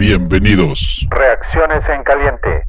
[0.00, 1.06] Bienvenidos.
[1.10, 2.64] Reacciones en caliente.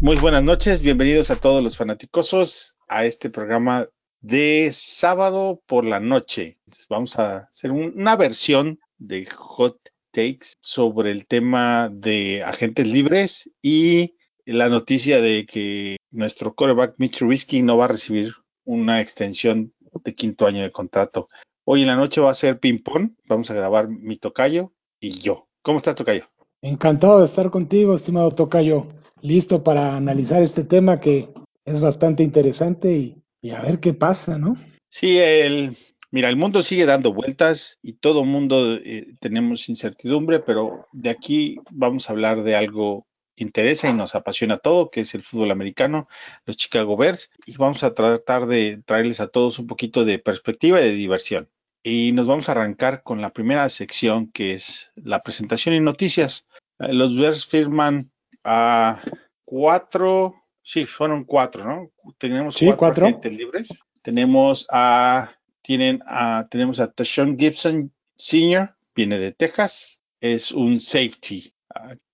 [0.00, 3.88] Muy buenas noches, bienvenidos a todos los fanaticosos a este programa
[4.22, 6.56] de sábado por la noche.
[6.88, 9.76] Vamos a hacer una versión de Hot
[10.12, 17.18] Takes sobre el tema de agentes libres y la noticia de que nuestro coreback Mitch
[17.18, 18.32] Trubisky no va a recibir
[18.64, 21.28] una extensión de quinto año de contrato.
[21.64, 23.12] Hoy en la noche va a ser ping-pong.
[23.26, 25.48] Vamos a grabar mi tocayo y yo.
[25.62, 26.24] ¿Cómo estás, tocayo?
[26.62, 28.88] Encantado de estar contigo, estimado tocayo.
[29.22, 31.28] Listo para analizar este tema que
[31.64, 34.56] es bastante interesante y, a ver qué pasa, ¿no?
[34.88, 35.76] Sí, el,
[36.10, 41.58] mira, el mundo sigue dando vueltas y todo mundo eh, tenemos incertidumbre, pero de aquí
[41.70, 43.06] vamos a hablar de algo
[43.42, 46.08] interesa y nos apasiona todo, que es el fútbol americano,
[46.46, 50.80] los Chicago Bears, y vamos a tratar de traerles a todos un poquito de perspectiva
[50.80, 51.48] y de diversión.
[51.82, 56.46] Y nos vamos a arrancar con la primera sección, que es la presentación y noticias.
[56.78, 58.10] Eh, los Bears firman
[58.44, 59.02] a
[59.44, 61.90] cuatro, sí, fueron cuatro, ¿no?
[62.18, 63.68] Tenemos cuatro, agentes libres.
[64.02, 65.32] Tenemos a,
[65.62, 71.54] tienen a, tenemos a Tashawn Gibson Sr., viene de Texas, es un safety.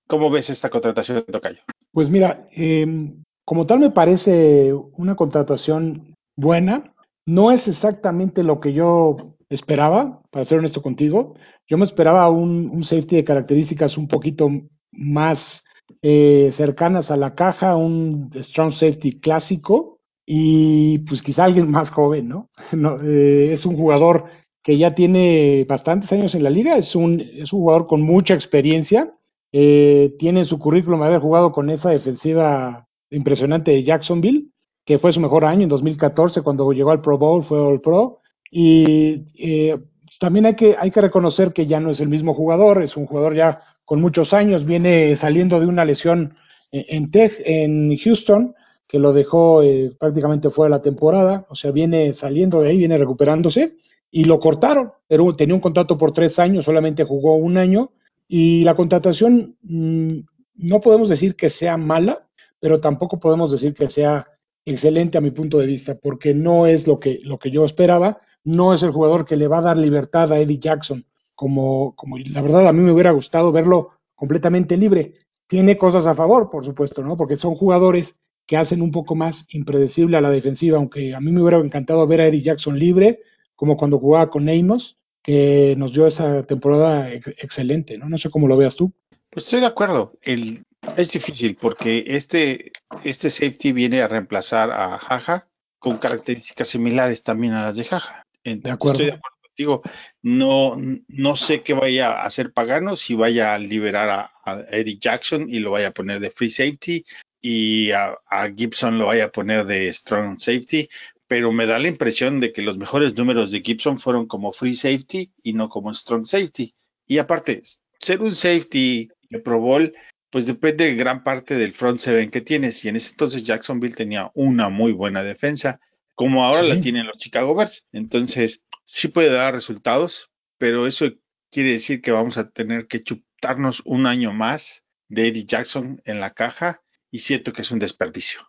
[0.08, 1.60] ¿Cómo ves esta contratación de Tocayo?
[1.92, 6.94] Pues mira, em, como tal me parece una contratación buena.
[7.26, 11.34] No es exactamente lo que yo esperaba, para ser honesto contigo.
[11.68, 14.48] Yo me esperaba un, safety de características un poquito
[14.92, 15.64] más
[16.02, 22.28] eh, cercanas a la caja, un strong safety clásico y pues quizá alguien más joven,
[22.28, 22.50] ¿no?
[23.04, 24.24] Eh, es un jugador
[24.62, 28.34] que ya tiene bastantes años en la liga, es un, es un jugador con mucha
[28.34, 29.16] experiencia
[29.52, 34.51] eh, tiene su currículum haber jugado con esa defensiva impresionante de Jacksonville,
[34.84, 38.20] que fue su mejor año en 2014 cuando llegó al Pro Bowl, fue All Pro.
[38.51, 39.79] Y eh,
[40.20, 43.07] también hay que, hay que reconocer que ya no es el mismo jugador, es un
[43.07, 46.36] jugador ya con muchos años, viene saliendo de una lesión
[46.73, 48.55] en, en Houston,
[48.86, 52.78] que lo dejó eh, prácticamente fuera de la temporada, o sea, viene saliendo de ahí,
[52.78, 53.77] viene recuperándose,
[54.11, 54.92] y lo cortaron,
[55.36, 57.92] tenía un contrato por tres años, solamente jugó un año,
[58.29, 60.19] y la contratación mm,
[60.55, 62.29] no podemos decir que sea mala,
[62.59, 64.27] pero tampoco podemos decir que sea
[64.64, 68.19] excelente a mi punto de vista, porque no es lo que, lo que yo esperaba,
[68.42, 71.05] no es el jugador que le va a dar libertad a Eddie Jackson,
[71.35, 75.14] como, como la verdad a mí me hubiera gustado verlo completamente libre.
[75.47, 77.17] Tiene cosas a favor, por supuesto, ¿no?
[77.17, 78.17] Porque son jugadores
[78.47, 82.07] que hacen un poco más impredecible a la defensiva, aunque a mí me hubiera encantado
[82.07, 83.20] ver a Eddie Jackson libre,
[83.55, 88.09] como cuando jugaba con Amos, que nos dio esa temporada excelente, ¿no?
[88.09, 88.92] No sé cómo lo veas tú.
[89.29, 90.13] Pues estoy de acuerdo.
[90.23, 90.63] El,
[90.97, 92.70] es difícil porque este,
[93.03, 95.48] este safety viene a reemplazar a Jaja
[95.81, 98.25] con características similares también a las de Jaja.
[98.45, 99.03] De acuerdo.
[99.03, 99.83] Estoy de acuerdo contigo.
[100.23, 100.77] No,
[101.09, 105.58] no sé qué vaya a hacer Pagano, si vaya a liberar a, Eddie Jackson y
[105.58, 107.05] lo vaya a poner de free safety
[107.41, 110.89] y a, a, Gibson lo vaya a poner de strong safety,
[111.29, 114.75] pero me da la impresión de que los mejores números de Gibson fueron como free
[114.75, 116.75] safety y no como strong safety.
[117.07, 117.63] Y aparte,
[117.98, 119.92] ser un safety de Pro Bowl,
[120.31, 122.85] pues depende de gran parte del front seven que tienes.
[122.85, 125.81] Y en ese entonces Jacksonville tenía una muy buena defensa,
[126.14, 127.85] como ahora la tienen los Chicago Bears.
[127.93, 131.06] Entonces, sí puede dar resultados, pero eso
[131.50, 136.20] quiere decir que vamos a tener que chutarnos un año más de Eddie Jackson en
[136.20, 138.41] la caja y siento que es un desperdicio.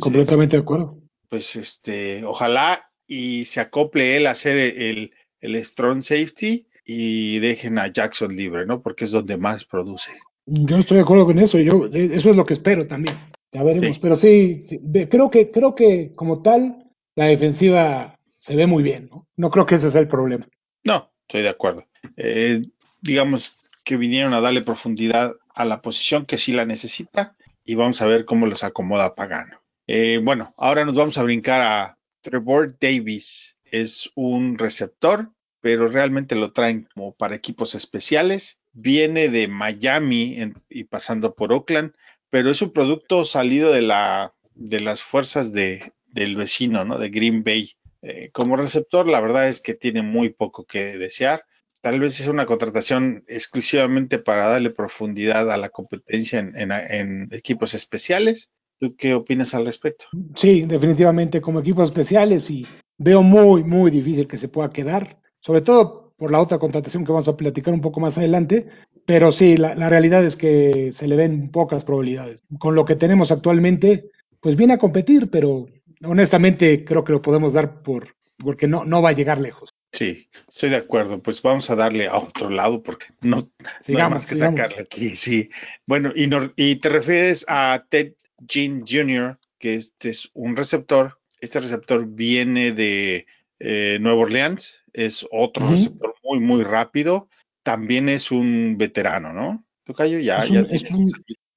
[0.00, 6.02] Completamente de acuerdo pues este, ojalá y se acople él a hacer el, el strong
[6.02, 8.82] safety y dejen a Jackson libre, ¿no?
[8.82, 10.12] Porque es donde más produce.
[10.44, 13.18] Yo estoy de acuerdo con eso, yo eso es lo que espero también.
[13.50, 14.60] Ya veremos, pero sí,
[15.08, 19.26] creo que creo que como tal la defensiva se ve muy bien, ¿no?
[19.34, 20.46] No creo que ese sea el problema.
[20.84, 21.86] No, estoy de acuerdo.
[22.18, 22.60] Eh,
[23.00, 28.02] digamos que vinieron a darle profundidad a la posición que sí la necesita y vamos
[28.02, 29.61] a ver cómo los acomoda Pagano.
[29.94, 33.58] Eh, bueno, ahora nos vamos a brincar a Trevor Davis.
[33.66, 35.30] Es un receptor,
[35.60, 38.58] pero realmente lo traen como para equipos especiales.
[38.72, 41.92] Viene de Miami y pasando por Oakland,
[42.30, 46.98] pero es un producto salido de, la, de las fuerzas de, del vecino, ¿no?
[46.98, 47.72] De Green Bay.
[48.00, 51.44] Eh, como receptor, la verdad es que tiene muy poco que desear.
[51.82, 58.50] Tal vez es una contratación exclusivamente para darle profundidad a la competencia en equipos especiales,
[58.78, 60.06] ¿Tú qué opinas al respecto?
[60.34, 62.66] Sí, definitivamente como equipos especiales y
[62.98, 67.12] veo muy, muy difícil que se pueda quedar, sobre todo por la otra contratación que
[67.12, 68.68] vamos a platicar un poco más adelante,
[69.04, 72.44] pero sí, la, realidad es que se le ven pocas probabilidades.
[72.58, 74.10] Con lo que tenemos actualmente,
[74.40, 75.66] pues viene a competir, pero
[76.04, 79.70] honestamente creo que lo podemos dar por, porque no, no va a llegar lejos.
[79.92, 81.20] Sí, estoy de acuerdo.
[81.20, 84.60] Pues vamos a darle a otro lado porque no, sigamos, no hay más que sigamos.
[84.60, 85.16] sacarle aquí.
[85.16, 85.50] Sí.
[85.86, 88.14] Bueno, y, no- y te refieres a Ted
[88.46, 91.18] Jean Jr., que este es un receptor.
[91.40, 93.26] Este receptor viene de
[93.60, 94.74] eh, Nueva Orleans.
[94.92, 97.28] Es otro receptor muy, muy rápido.
[97.62, 99.64] También es un veterano, ¿no?
[99.84, 101.12] Tocayo ya, Es ya un- es tiene- un-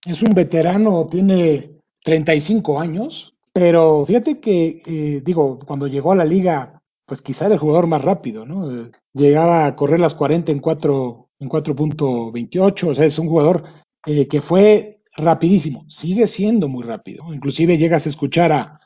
[0.07, 1.71] Es un veterano, tiene
[2.03, 7.55] 35 años, pero fíjate que, eh, digo, cuando llegó a la liga, pues quizá era
[7.55, 8.71] el jugador más rápido, ¿no?
[8.71, 13.63] Eh, llegaba a correr las 40 en 4, en 4.28, o sea, es un jugador
[14.05, 17.33] eh, que fue rapidísimo, sigue siendo muy rápido.
[17.33, 18.79] Inclusive llegas a escuchar a,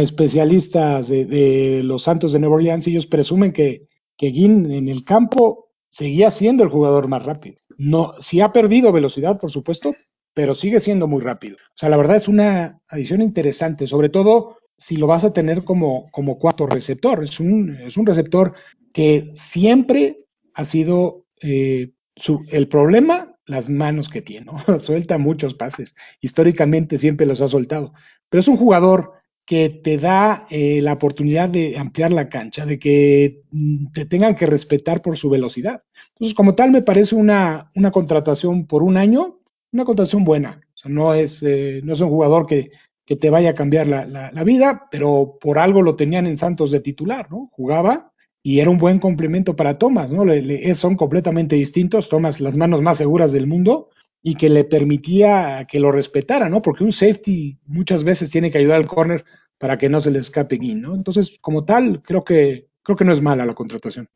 [0.00, 5.70] especialistas de, los Santos de Nueva Orleans y ellos presumen que, que en el campo
[5.88, 7.56] seguía siendo el jugador más rápido.
[7.78, 9.94] No, sí ha perdido velocidad, por supuesto,
[10.34, 11.56] pero sigue siendo muy rápido.
[11.56, 15.64] O sea, la verdad es una adición interesante, sobre todo si lo vas a tener
[15.64, 17.22] como, como cuarto receptor.
[17.22, 18.54] Es un, es un receptor
[18.92, 24.58] que siempre ha sido eh, su, el problema, las manos que tiene, ¿no?
[24.78, 25.94] Suelta muchos pases.
[26.20, 27.92] Históricamente siempre los ha soltado.
[28.28, 29.12] Pero es un jugador
[29.46, 34.34] que te da eh, la oportunidad de ampliar la cancha, de que mm, te tengan
[34.34, 35.82] que respetar por su velocidad.
[36.14, 39.40] Entonces, como tal, me parece una, una contratación por un año,
[39.72, 40.60] una contratación buena.
[40.86, 42.70] No es, eh, no es un jugador que,
[43.04, 46.36] que te vaya a cambiar la, la, la, vida, pero por algo lo tenían en
[46.36, 47.50] Santos de titular, ¿no?
[47.52, 48.12] Jugaba
[48.46, 50.22] y era un buen complemento para Thomas, ¿no?
[50.26, 53.88] Le, le, son completamente distintos, Thomas las manos más seguras del mundo
[54.22, 56.60] y que le permitía que lo respetara, ¿no?
[56.60, 59.24] Porque un safety muchas veces tiene que ayudar al corner
[59.56, 60.94] para que no se le escape Guin, ¿no?
[60.94, 64.10] Entonces, como tal, creo que creo que no es mala la contratación.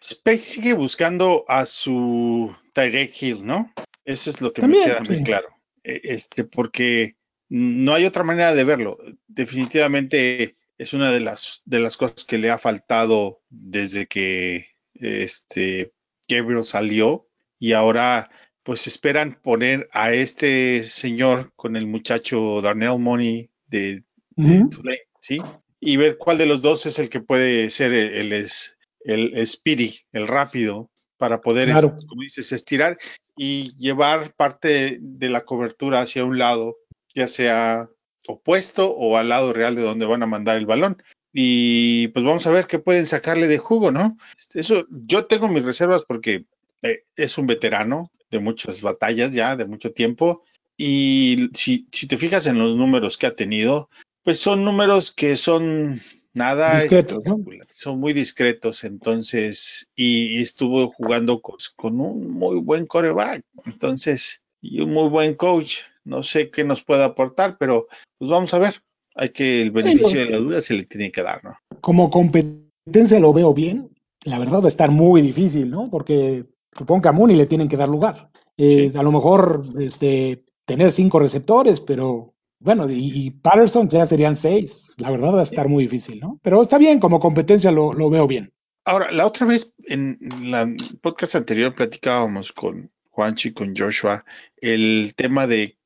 [0.00, 3.68] Space sigue buscando a su Direct Hill, ¿no?
[4.04, 5.48] Eso es lo que También, me queda muy claro.
[5.82, 7.16] Este, porque
[7.48, 8.96] no hay otra manera de verlo.
[9.26, 15.92] Definitivamente es una de las de las cosas que le ha faltado desde que este
[16.28, 18.30] Gabriel salió y ahora
[18.62, 24.04] pues esperan poner a este señor con el muchacho Darnell Money de,
[24.36, 24.70] Uh -huh.
[24.70, 25.40] Tulane, ¿sí?
[25.80, 28.48] Y ver cuál de los dos es el que puede ser el, el,
[29.04, 31.96] el, el speedy, el rápido, para poder, claro.
[32.08, 32.98] como dices, estirar
[33.36, 36.76] y llevar parte de la cobertura hacia un lado,
[37.14, 37.88] ya sea
[38.26, 41.02] opuesto o al lado real de donde van a mandar el balón.
[41.32, 44.18] Y pues vamos a ver qué pueden sacarle de jugo, ¿no?
[44.54, 46.44] Eso, yo tengo mis reservas porque
[46.82, 50.42] eh, es un veterano de muchas batallas ya, de mucho tiempo.
[50.76, 53.88] Y si, si te fijas en los números que ha tenido,
[54.24, 56.00] pues son números que son
[56.34, 57.38] nada discretos, ¿no?
[57.68, 64.42] son muy discretos entonces y, y estuvo jugando con, con, un muy buen coreback entonces
[64.60, 67.86] y un muy buen coach no sé qué nos puede aportar pero
[68.18, 68.82] pues vamos a ver
[69.14, 73.18] hay que el beneficio de la duda se le tiene que dar no como competencia
[73.20, 73.90] lo veo bien
[74.24, 77.68] la verdad va a estar muy difícil no porque supongo que a Mooney le tienen
[77.68, 78.98] que dar lugar eh, sí.
[78.98, 82.32] a lo mejor este tener cinco receptores pero
[82.64, 84.92] bueno, y, y, Patterson ya serían seis.
[84.96, 86.38] La verdad va a estar muy difícil, ¿no?
[86.44, 88.52] Pero está bien, como competencia lo, lo veo bien.
[88.84, 90.68] Ahora, la otra vez en la
[91.00, 94.24] podcast anterior platicábamos con Juanchi y con Joshua
[94.56, 95.76] el tema de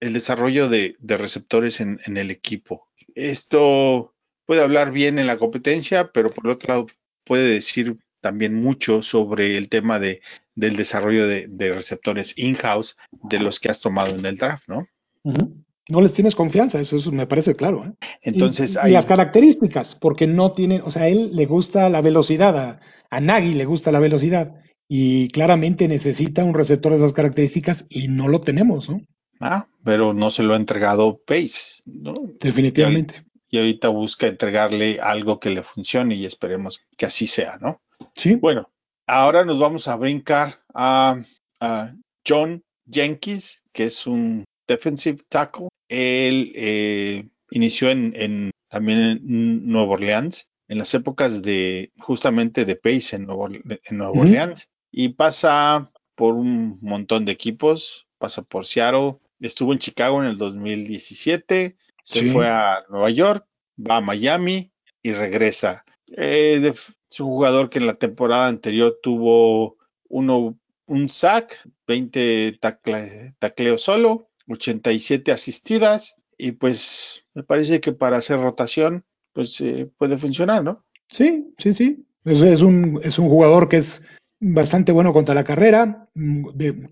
[0.00, 2.88] el desarrollo de, de receptores en, en, el equipo.
[3.14, 4.14] Esto
[4.46, 6.86] puede hablar bien en la competencia, pero por otro lado
[7.24, 10.20] puede decir también mucho sobre el tema de,
[10.54, 14.86] del desarrollo de, de receptores in-house de los que has tomado en el draft, ¿no?
[15.22, 17.84] Uh -huh no les tienes confianza, eso, eso me parece claro.
[17.84, 17.92] ¿eh?
[18.22, 18.90] Entonces, y, hay...
[18.90, 22.80] y, las características, porque no tienen, o sea, a él le gusta la velocidad, a,
[23.10, 24.54] a Nagy le gusta la velocidad,
[24.88, 29.02] y claramente necesita un receptor de esas características y no lo tenemos, ¿no?
[29.40, 32.14] Ah, pero no se lo ha entregado Pace, ¿no?
[32.38, 33.24] Definitivamente.
[33.48, 37.80] Y, y ahorita busca entregarle algo que le funcione y esperemos que así sea, ¿no?
[38.14, 38.34] Sí.
[38.36, 38.70] Bueno,
[39.06, 41.20] ahora nos vamos a brincar a,
[41.58, 41.94] a
[42.26, 45.68] John Jenkins, que es un defensive tackle.
[45.88, 52.76] Él eh, inició en, en, también en Nueva Orleans, en las épocas de justamente de
[52.76, 54.20] Pace en Nueva, en Nueva uh -huh.
[54.20, 59.16] Orleans, y pasa por un montón de equipos, pasa por Seattle,
[59.46, 62.30] estuvo en Chicago en el 2017, se sí.
[62.30, 63.46] fue a Nueva York,
[63.78, 65.84] va a Miami y regresa.
[66.08, 69.76] Eh, de, es un jugador que en la temporada anterior tuvo
[70.08, 78.16] uno, un sack, 20 tacle, tacleos solo, 87 asistidas y pues me parece que para
[78.16, 80.84] hacer rotación pues eh, puede funcionar, ¿no?
[81.08, 82.06] Sí, sí, sí.
[82.24, 84.02] Es, es, un, es un jugador que es
[84.40, 86.08] bastante bueno contra la carrera,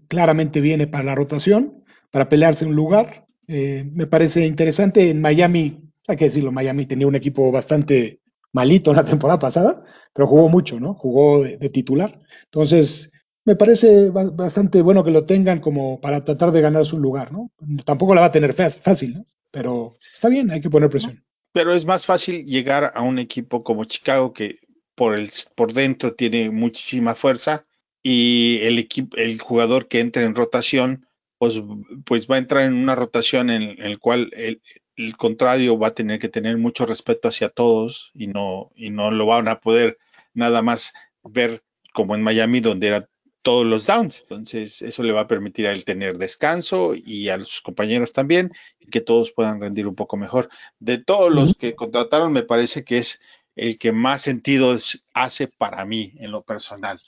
[0.07, 3.27] claramente viene para la rotación, para pelearse un lugar.
[3.47, 5.11] Eh, me parece interesante.
[5.11, 8.21] En Miami, hay que decirlo, Miami tenía un equipo bastante
[8.53, 10.95] malito la temporada pasada, pero jugó mucho, ¿no?
[10.95, 12.19] Jugó de, titular.
[12.45, 13.13] Entonces,
[13.45, 17.51] me parece bastante bueno que lo tengan como para tratar de ganar su lugar, ¿no?
[17.85, 19.27] Tampoco la va a tener fácil, ¿no?
[19.51, 21.25] Pero está bien, hay que poner presión.
[21.53, 24.59] Pero es más fácil llegar a un equipo como Chicago que
[24.95, 27.65] por, el, por dentro tiene muchísima fuerza
[28.03, 28.87] y el,
[29.17, 31.07] el jugador que entra en rotación,
[31.39, 31.63] pues,
[32.05, 34.61] pues va a entrar en una rotación en, en el cual el,
[34.97, 39.11] el contrario va a tener que tener mucho respeto hacia todos y no, y no
[39.11, 39.99] lo van a poder
[40.35, 40.93] nada más
[41.23, 43.09] ver como en Miami donde era
[43.43, 44.21] todos los downs.
[44.23, 48.53] Entonces, eso le va a permitir a él tener descanso y a sus compañeros también,
[48.79, 50.51] y que todos puedan rendir un poco mejor.
[50.79, 53.21] De todos los que contrataron, me parece que es
[53.57, 54.77] el que más sentido
[55.15, 56.99] hace para mí en lo personal.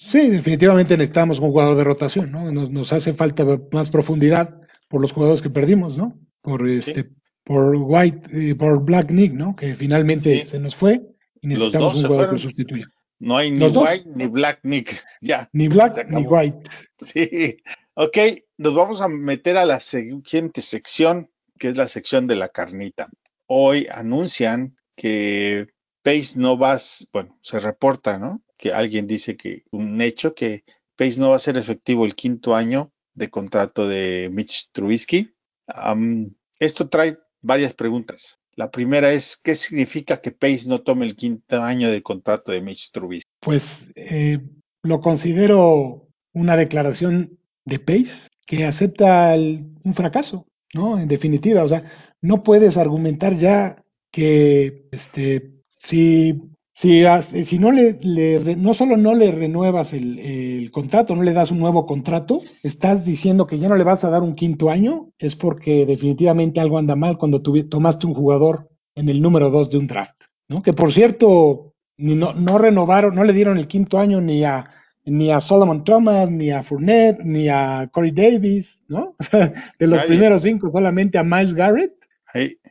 [0.00, 2.52] Sí, definitivamente necesitamos un jugador de rotación, ¿no?
[2.52, 6.16] Nos, nos hace falta más profundidad por los jugadores que perdimos, ¿no?
[6.48, 7.10] por este
[7.44, 9.56] por White, por Black Nick, ¿no?
[9.56, 11.00] Que finalmente se nos fue
[11.40, 12.86] y necesitamos un jugador que sustituya.
[13.18, 15.02] No hay ni White ni Black Nick.
[15.20, 15.48] Ya.
[15.52, 16.70] Ni Black ni White.
[17.00, 17.56] Sí.
[17.94, 18.16] Ok,
[18.58, 23.08] nos vamos a meter a la siguiente sección, que es la sección de la carnita.
[23.46, 25.68] Hoy anuncian que
[26.02, 26.78] Pace no va,
[27.12, 28.42] bueno, se reporta, ¿no?
[28.58, 30.64] Que alguien dice que un hecho que
[30.96, 35.32] Pace no va a ser efectivo el quinto año de contrato de Mitch Trubisky
[36.58, 38.38] esto trae varias preguntas.
[38.54, 42.60] La primera es, ¿qué significa que Pace no tome el quinto año de contrato de
[42.60, 43.28] Mitch Trubisky?
[43.40, 44.40] Pues eh,
[44.82, 50.98] lo considero una declaración de Pace que acepta un fracaso, ¿no?
[50.98, 51.84] En definitiva, o sea,
[52.20, 53.76] no puedes argumentar ya
[54.10, 57.02] que este, si si,
[57.44, 57.98] si no le,
[58.56, 63.48] no solo no le renuevas el, contrato, no le das un nuevo contrato, estás diciendo
[63.48, 66.94] que ya no le vas a dar un quinto año, es porque definitivamente algo anda
[66.94, 70.62] mal cuando tomaste un jugador en el número dos de un draft, ¿no?
[70.62, 74.70] Que por cierto, ni no, no renovaron, no le dieron el quinto año ni a
[75.04, 79.16] ni a Solomon Thomas, ni a Fournette, ni a Corey Davis, ¿no?
[79.80, 81.94] de los primeros cinco, solamente a Miles Garrett.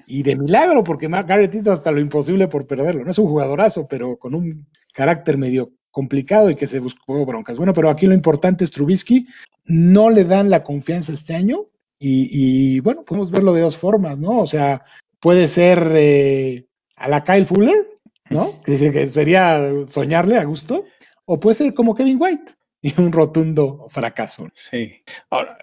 [0.10, 3.04] Y de milagro, porque Garrett hizo hasta lo imposible por perderlo.
[3.04, 7.58] No es un jugadorazo, pero con un carácter medio complicado y que se buscó broncas.
[7.58, 9.28] Bueno, pero aquí lo importante es Trubisky.
[9.66, 11.66] No le dan la confianza este año
[12.00, 14.40] y, bueno, podemos verlo de dos formas, ¿no?
[14.40, 14.84] O sea,
[15.20, 17.88] puede ser eh, a la Kyle Fuller,
[18.30, 18.62] ¿no?
[18.64, 20.86] Que sería soñarle a gusto.
[21.26, 24.48] O puede ser como Kevin White y un rotundo fracaso.
[24.54, 25.04] Sí.
[25.30, 25.58] Ahora,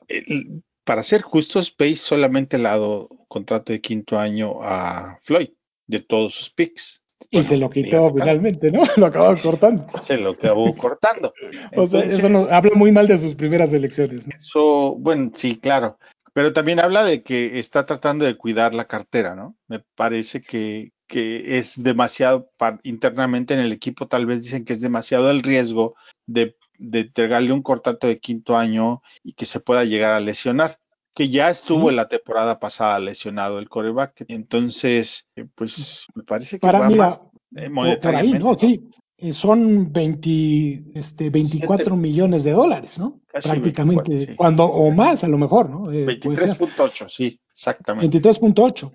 [0.84, 5.50] para ser justos, Pace solamente le ha dado contrato de quinto año a Floyd
[5.86, 7.02] de todos sus picks.
[7.30, 8.82] Y se lo quitó finalmente, ¿no?
[8.96, 9.86] Lo acabó cortando.
[10.02, 11.32] Se lo acabó cortando.
[11.76, 14.26] o sea, eso nos habla muy mal de sus primeras elecciones.
[14.28, 15.98] Eso, bueno, sí, claro.
[16.32, 19.56] Pero también habla de que está tratando de cuidar la cartera, ¿no?
[19.68, 22.50] Me parece que, que es demasiado,
[22.82, 25.94] internamente en el equipo tal vez dicen que es demasiado el riesgo
[26.26, 30.78] de de entregarle un contrato de quinto año y que se pueda llegar a lesionar,
[31.14, 34.24] que ya estuvo en la temporada pasada lesionado el coreback.
[34.28, 37.20] Entonces, eh, pues me parece que Para, va más
[37.56, 43.20] eh, por ahí, no, sí, eh, son 20, este, 24 millones de dólares, ¿no?
[43.30, 45.86] Prácticamente, cuando o más a lo mejor, ¿no?
[45.86, 48.20] 23.8, sí, exactamente.
[48.20, 48.92] 23.8.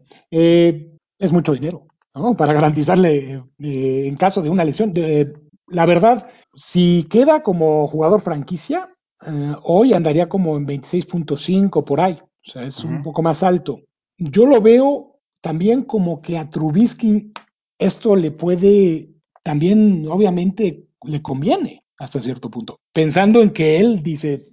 [1.18, 2.36] es mucho dinero, ¿no?
[2.36, 4.94] Para garantizarle en caso de una lesión.
[4.94, 5.34] De,
[5.72, 8.90] la verdad, si queda como jugador franquicia,
[9.26, 12.20] eh, hoy andaría como en 26.5 por ahí.
[12.22, 13.82] O sea, es un poco más alto.
[14.18, 17.32] Yo lo veo también como que a Trubisky
[17.78, 19.10] esto le puede,
[19.44, 22.80] también obviamente le conviene hasta cierto punto.
[22.94, 24.48] Pensando en que él dice,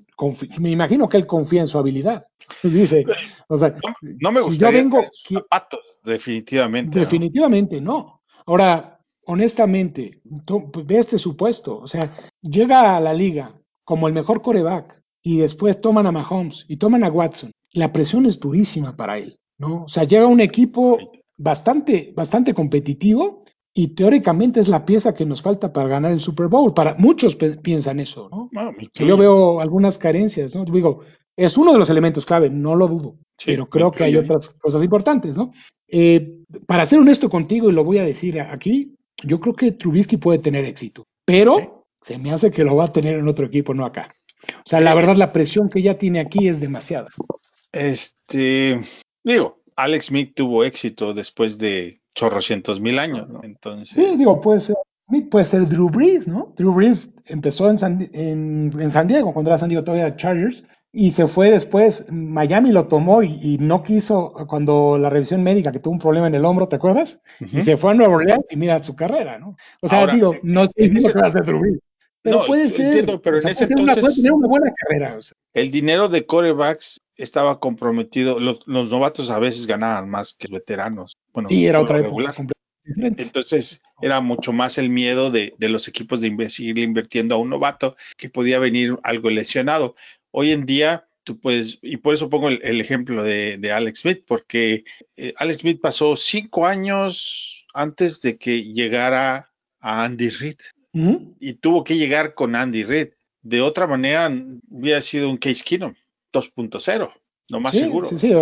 [0.61, 2.25] me imagino que él confía en su habilidad.
[2.63, 3.05] Dice,
[3.49, 3.75] o sea,
[4.21, 6.99] no, me gustaría yo vengo, zapatos, definitivamente.
[6.99, 8.23] Definitivamente no.
[8.47, 8.96] Ahora,
[9.26, 15.38] honestamente, ve este supuesto, o sea, llega a la liga como el mejor coreback y
[15.38, 19.85] después toman a Mahomes y toman a Watson, la presión es durísima para él, ¿no?
[19.85, 20.99] O sea, llega un equipo
[21.37, 26.47] bastante, bastante competitivo y teóricamente es la pieza que nos falta para ganar el Super
[26.47, 26.73] Bowl.
[26.73, 28.49] Para muchos piensan eso, ¿no?
[28.95, 30.64] yo veo algunas carencias, ¿no?
[30.64, 31.00] Digo,
[31.37, 34.83] es uno de los elementos clave, no lo dudo, pero creo que hay otras cosas
[34.83, 35.50] importantes, ¿no?
[35.88, 40.17] Eh, para ser honesto contigo, y lo voy a decir aquí, yo creo que Trubisky
[40.17, 43.75] puede tener éxito, pero se me hace que lo va a tener en otro equipo,
[43.75, 44.15] no acá.
[44.59, 47.09] O sea, la verdad, la presión que ya tiene aquí es demasiada.
[47.73, 48.85] Este,
[49.25, 53.41] digo, Alex Smith tuvo éxito después de chorrocientos mil años, ¿no?
[53.43, 53.95] Entonces.
[53.95, 54.77] Sí, digo, puede ser
[55.09, 56.53] Smith, puede ser Drew Brees, ¿no?
[56.57, 60.65] Drew Brees empezó en San, en, San Diego, cuando era San Diego todavía Chargers,
[60.99, 62.07] y se fue después.
[62.11, 66.35] Miami lo tomó y, no quiso cuando la revisión médica que tuvo un problema en
[66.35, 67.21] el hombro, ¿te acuerdas?
[67.53, 69.57] Y se fue a Nueva Orleans y mira su carrera, ¿no?
[69.83, 71.45] O sea, digo, no estoy diciendo que va a ser.
[72.23, 75.19] Pero puede ser, pero en ese puede, tener una buena carrera.
[75.53, 78.41] El dinero de corebacks estaba comprometido.
[78.41, 81.19] Los, novatos a veces ganaban más que los veteranos.
[81.35, 82.35] Bueno, sí, era otra época
[82.85, 87.50] Entonces era mucho más el miedo de, de los equipos de seguir invirtiendo a un
[87.50, 89.95] novato que podía venir algo lesionado.
[90.38, 94.85] Hoy en día, tú puedes, y por eso pongo el, ejemplo de, Alex Smith, porque
[95.16, 99.50] eh, Alex Smith pasó cinco años antes de que llegara
[99.81, 100.59] a Andy Reid
[101.40, 103.09] y tuvo que llegar con Andy Reid.
[103.40, 104.31] De otra manera,
[104.69, 105.95] hubiera sido un Case Keenum
[106.35, 107.11] 2.0,
[107.49, 108.07] no más seguro.
[108.07, 108.35] Sí, sí,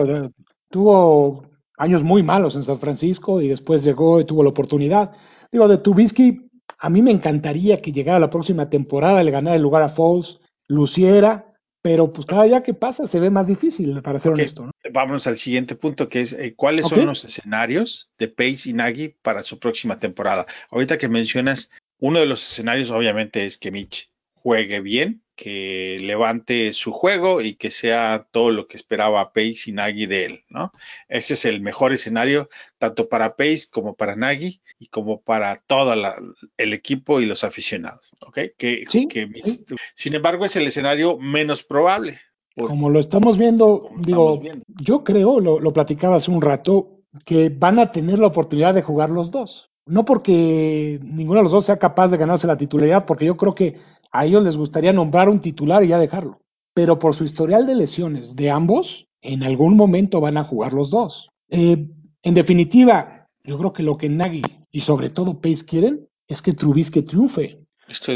[0.71, 1.49] tuvo
[1.79, 5.13] años muy malos en San Francisco y después llegó y tuvo la oportunidad.
[5.53, 9.63] Digo, de Tubisky, a mí me encantaría que llegara la próxima temporada, le ganara el
[9.63, 11.54] lugar a Foles, luciera,
[11.85, 14.65] pero pues cada día que pasa se ve más difícil, para ser honesto.
[14.65, 14.73] ¿no?
[14.91, 19.17] Vámonos al siguiente punto, que es eh, cuáles son los escenarios de Pace y Nagy
[19.21, 20.47] para su próxima temporada.
[20.71, 26.73] Ahorita que mencionas, uno de los escenarios obviamente es que Mitch juegue bien, que levante
[26.73, 30.73] su juego y que sea todo lo que esperaba Pace y Nagy de él, ¿no?
[31.09, 32.49] Ese es el mejor escenario,
[32.79, 35.95] tanto para Pace como para Nagy y como para todo
[36.57, 38.39] el equipo y los aficionados, ¿ok?
[38.57, 38.85] Que,
[39.95, 42.21] Sin embargo, es el escenario menos probable.
[42.55, 47.79] como lo estamos viendo, digo, yo creo, lo, lo platicaba hace un rato, que van
[47.79, 49.74] a tener la oportunidad de jugar los dos.
[49.87, 53.55] No porque ninguno de los dos sea capaz de ganarse la titularidad, porque yo creo
[53.55, 53.79] que
[54.11, 56.41] a ellos les gustaría nombrar un titular y ya dejarlo.
[56.73, 60.91] Pero por su historial de lesiones de ambos, en algún momento van a jugar los
[60.91, 61.31] dos.
[61.51, 61.89] Eh,
[62.23, 66.53] en definitiva, yo creo que lo que Nagy y sobre todo Pace quieren es que
[66.53, 67.65] Trubisky triunfe.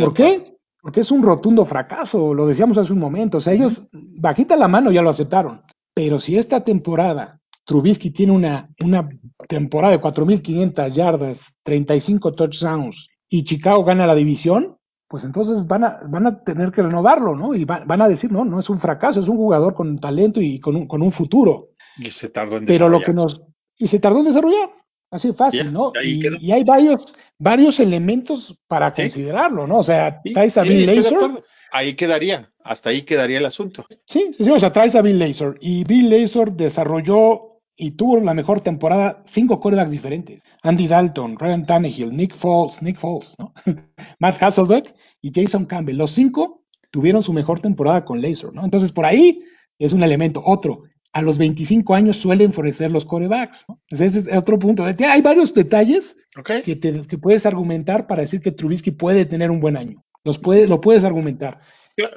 [0.00, 0.56] ¿Por qué?
[0.80, 3.38] Porque es un rotundo fracaso, lo decíamos hace un momento.
[3.38, 5.62] O sea, ellos, bajita la mano, ya lo aceptaron.
[5.94, 9.06] Pero si esta temporada Trubisky tiene una, una
[9.46, 16.00] temporada de 4.500 yardas, 35 touchdowns y Chicago gana la división, pues entonces van a,
[16.08, 17.54] van a tener que renovarlo, ¿no?
[17.54, 20.58] Y van a decir, no, no es un fracaso, es un jugador con talento y
[20.60, 21.72] con un, con un futuro.
[21.98, 23.42] Y se tardó en Pero lo que nos.
[23.76, 24.70] Y se tardó en desarrollar.
[25.10, 25.92] Así fácil, ¿no?
[26.02, 29.78] Y, hay varios, varios elementos para considerarlo, ¿no?
[29.78, 31.44] O sea, traes a Bill Lazor.
[31.70, 33.84] Ahí quedaría, hasta ahí quedaría el asunto.
[34.06, 35.58] Sí, sí, o sea, traes a Bill Lazor.
[35.60, 40.42] Y Bill Lazor desarrolló y tuvo la mejor temporada cinco corebacks diferentes.
[40.62, 43.54] Andy Dalton, Ryan Tannehill, Nick Foles, Nick Foles, ¿no?
[44.18, 45.96] Matt Hasselbeck y Jason Campbell.
[45.96, 48.64] Los cinco tuvieron su mejor temporada con Laser, ¿no?
[48.64, 49.42] Entonces, por ahí
[49.78, 50.42] es un elemento.
[50.44, 53.64] Otro, a los 25 años suelen florecer los corebacks.
[53.68, 53.80] ¿no?
[53.88, 54.84] ese es otro punto.
[54.84, 56.16] Hay varios detalles
[56.64, 60.04] que, que, puedes argumentar para decir que Trubisky puede tener un buen año.
[60.24, 61.60] Los puede, lo puedes argumentar.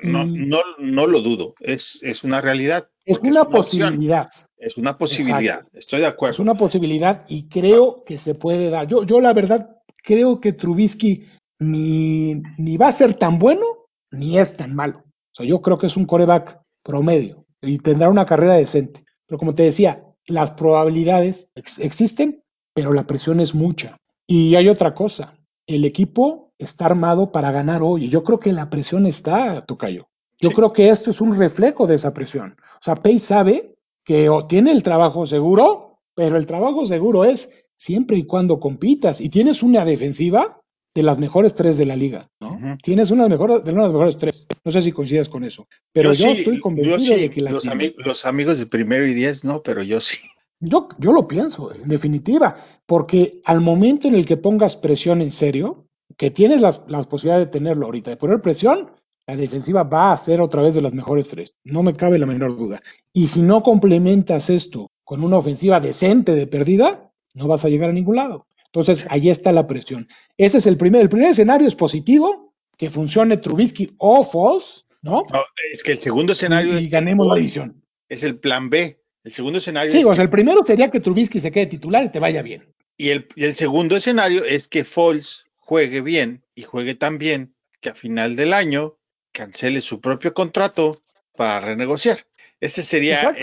[0.04, 2.89] No, no, no lo dudo, es, es una realidad.
[3.04, 4.30] Es una, posibilidad.
[4.62, 6.34] Es una posibilidad, estoy de acuerdo.
[6.34, 8.86] Es una posibilidad y creo que se puede dar.
[8.86, 11.26] Yo, yo la verdad creo que Trubisky
[11.60, 13.65] ni, ni va a ser tan bueno
[14.12, 15.00] ni es tan malo.
[15.00, 19.04] O sea, yo creo que es un coreback promedio y tendrá una carrera decente.
[19.26, 22.43] Pero como te decía, las probabilidades existen,
[22.76, 23.97] pero la presión es mucha.
[24.28, 28.06] Y hay otra cosa, el equipo está armado para ganar hoy.
[28.06, 30.08] Y yo creo que la presión está, Tocayo.
[30.39, 32.56] Yo creo que esto es un reflejo de esa presión.
[32.76, 33.70] O sea, Pay sabe
[34.03, 39.29] que tiene el trabajo seguro, pero el trabajo seguro es siempre y cuando compitas y
[39.29, 40.61] tienes una defensiva
[40.93, 42.77] de las mejores tres de la liga, ¿no?
[42.83, 44.45] Tienes una de, mejores, de las mejores tres.
[44.63, 48.25] No sé si coincidas con eso, pero yo, estoy convencido de que la los, los
[48.25, 50.17] amigos de primero y diez no, pero yo sí.
[50.59, 55.31] Yo, yo lo pienso, en definitiva, porque al momento en el que pongas presión en
[55.31, 55.87] serio,
[56.17, 58.91] que tienes las, las posibilidades de tenerlo ahorita, de poner presión,
[59.27, 62.25] la defensiva va a ser otra vez de las mejores tres, no me cabe la
[62.25, 62.81] menor duda.
[63.13, 67.89] Y si no complementas esto con una ofensiva decente de perdida, no vas a llegar
[67.89, 68.47] a ningún lado.
[68.65, 70.07] Entonces, ahí está la presión.
[70.38, 75.23] Ese es el primer, el primer escenario es positivo, que funcione Trubisky o False, ¿no?
[75.71, 77.84] es que el segundo escenario y, es ganemos la división.
[78.07, 79.01] Es el plan B.
[79.23, 82.10] El segundo escenario Sí, o sea, el primero sería que Trubisky se quede titular y
[82.10, 82.73] te vaya bien.
[82.97, 87.53] Y el, y el segundo escenario es que False juegue bien y juegue tan bien
[87.81, 88.97] que a final del año
[89.41, 91.01] cancele su propio contrato
[91.36, 92.27] para renegociar.
[92.60, 93.36] Ese sería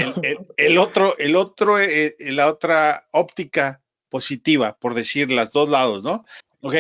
[0.57, 6.05] el, otro, el otro, eh, eh, la otra óptica positiva, por decir las dos lados,
[6.05, 6.25] ¿no?
[6.61, 6.77] Ok,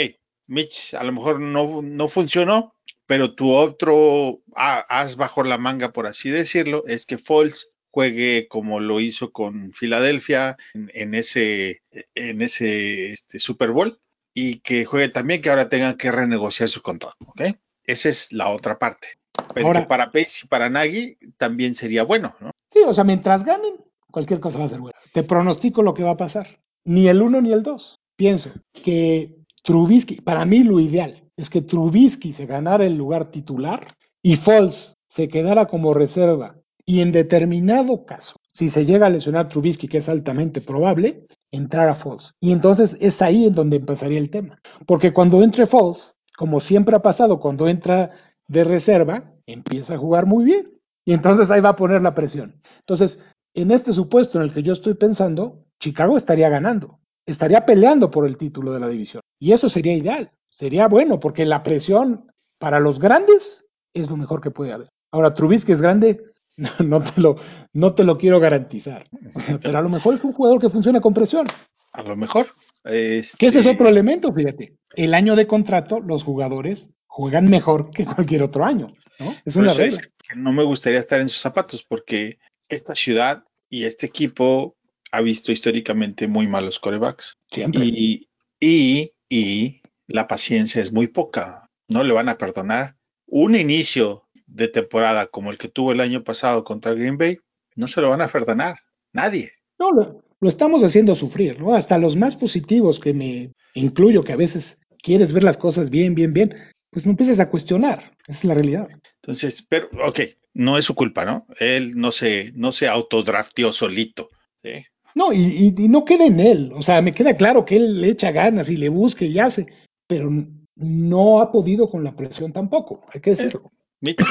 [0.47, 2.77] Mitch, a lo mejor no, no funcionó,
[3.07, 8.79] pero tu otro as bajo la manga, por así decirlo, es que Foles juegue como
[8.79, 11.83] lo hizo con Filadelfia en, ese,
[12.15, 13.99] en ese este, Super Bowl
[14.33, 17.43] y que juegue también que ahora tengan que renegociar su contrato, ¿ok?
[17.89, 19.09] Esa es la otra parte.
[19.57, 22.51] Ahora, para Pace y para Nagy también sería bueno, ¿no?
[22.67, 23.77] Sí, o sea, mientras ganen,
[24.11, 24.99] cualquier cosa va a ser buena.
[25.15, 26.61] Te pronostico lo que va a pasar.
[26.85, 27.99] Ni el uno ni el dos.
[28.15, 33.87] Pienso que Trubisky, para mí lo ideal es que Trubisky se ganara el lugar titular
[34.23, 36.57] y Foles se quedara como reserva.
[36.85, 41.89] Y en determinado caso, si se llega a lesionar Trubisky, que es altamente probable, entrar
[41.89, 42.33] a Foles.
[42.39, 44.61] Y entonces es ahí en donde empezaría el tema.
[44.87, 48.13] Porque cuando entre Foles, como siempre ha pasado, cuando entra
[48.47, 50.81] de reserva, empieza a jugar muy bien.
[51.05, 52.63] Y entonces ahí va a poner la presión.
[52.79, 53.19] Entonces,
[53.55, 58.25] en este supuesto en el que yo estoy pensando, Chicago estaría ganando, estaría peleando por
[58.25, 59.21] el título de la división.
[59.41, 64.41] Y eso sería ideal, sería bueno, porque la presión para los grandes es lo mejor
[64.41, 64.87] que puede haber.
[65.11, 66.23] Ahora, Trubisky es grande,
[66.79, 67.35] no te lo,
[67.73, 69.09] no te lo quiero garantizar.
[69.61, 71.49] pero a lo mejor es un jugador que funciona con presión.
[71.93, 72.47] A lo mejor.
[72.85, 73.37] Este...
[73.39, 74.77] Que ese es otro elemento, fíjate.
[74.95, 78.93] El año de contrato, los jugadores juegan mejor que cualquier otro año.
[79.19, 79.35] ¿no?
[79.45, 80.01] Es una regla.
[80.01, 82.39] que no me gustaría estar en sus zapatos porque
[82.69, 84.77] esta ciudad y este equipo
[85.11, 87.39] ha visto históricamente muy malos corebacks.
[87.51, 87.85] Siempre.
[87.85, 88.29] Y,
[88.61, 91.71] y, y la paciencia es muy poca.
[91.89, 96.25] No le van a perdonar un inicio de temporada como el que tuvo el año
[96.25, 97.39] pasado contra Green Bay.
[97.75, 98.79] No se lo van a perdonar.
[99.13, 99.53] Nadie.
[99.79, 101.75] No, lo, lo estamos haciendo sufrir, ¿no?
[101.75, 106.15] Hasta los más positivos que me incluyo, que a veces quieres ver las cosas bien,
[106.15, 106.55] bien, bien,
[106.91, 108.13] pues no empieces a cuestionar.
[108.27, 108.89] Esa es la realidad.
[109.23, 110.21] Entonces, pero, ok,
[110.55, 111.47] no es su culpa, ¿no?
[111.59, 114.29] Él no se, no se autodrafteó solito.
[114.63, 114.85] ¿sí?
[115.15, 116.73] No, y, y, no queda en él.
[116.75, 119.67] O sea, me queda claro que él le echa ganas y le busca y hace,
[120.07, 120.31] pero
[120.77, 123.73] no ha podido con la presión tampoco, hay que decirlo.
[124.01, 124.23] Mitch,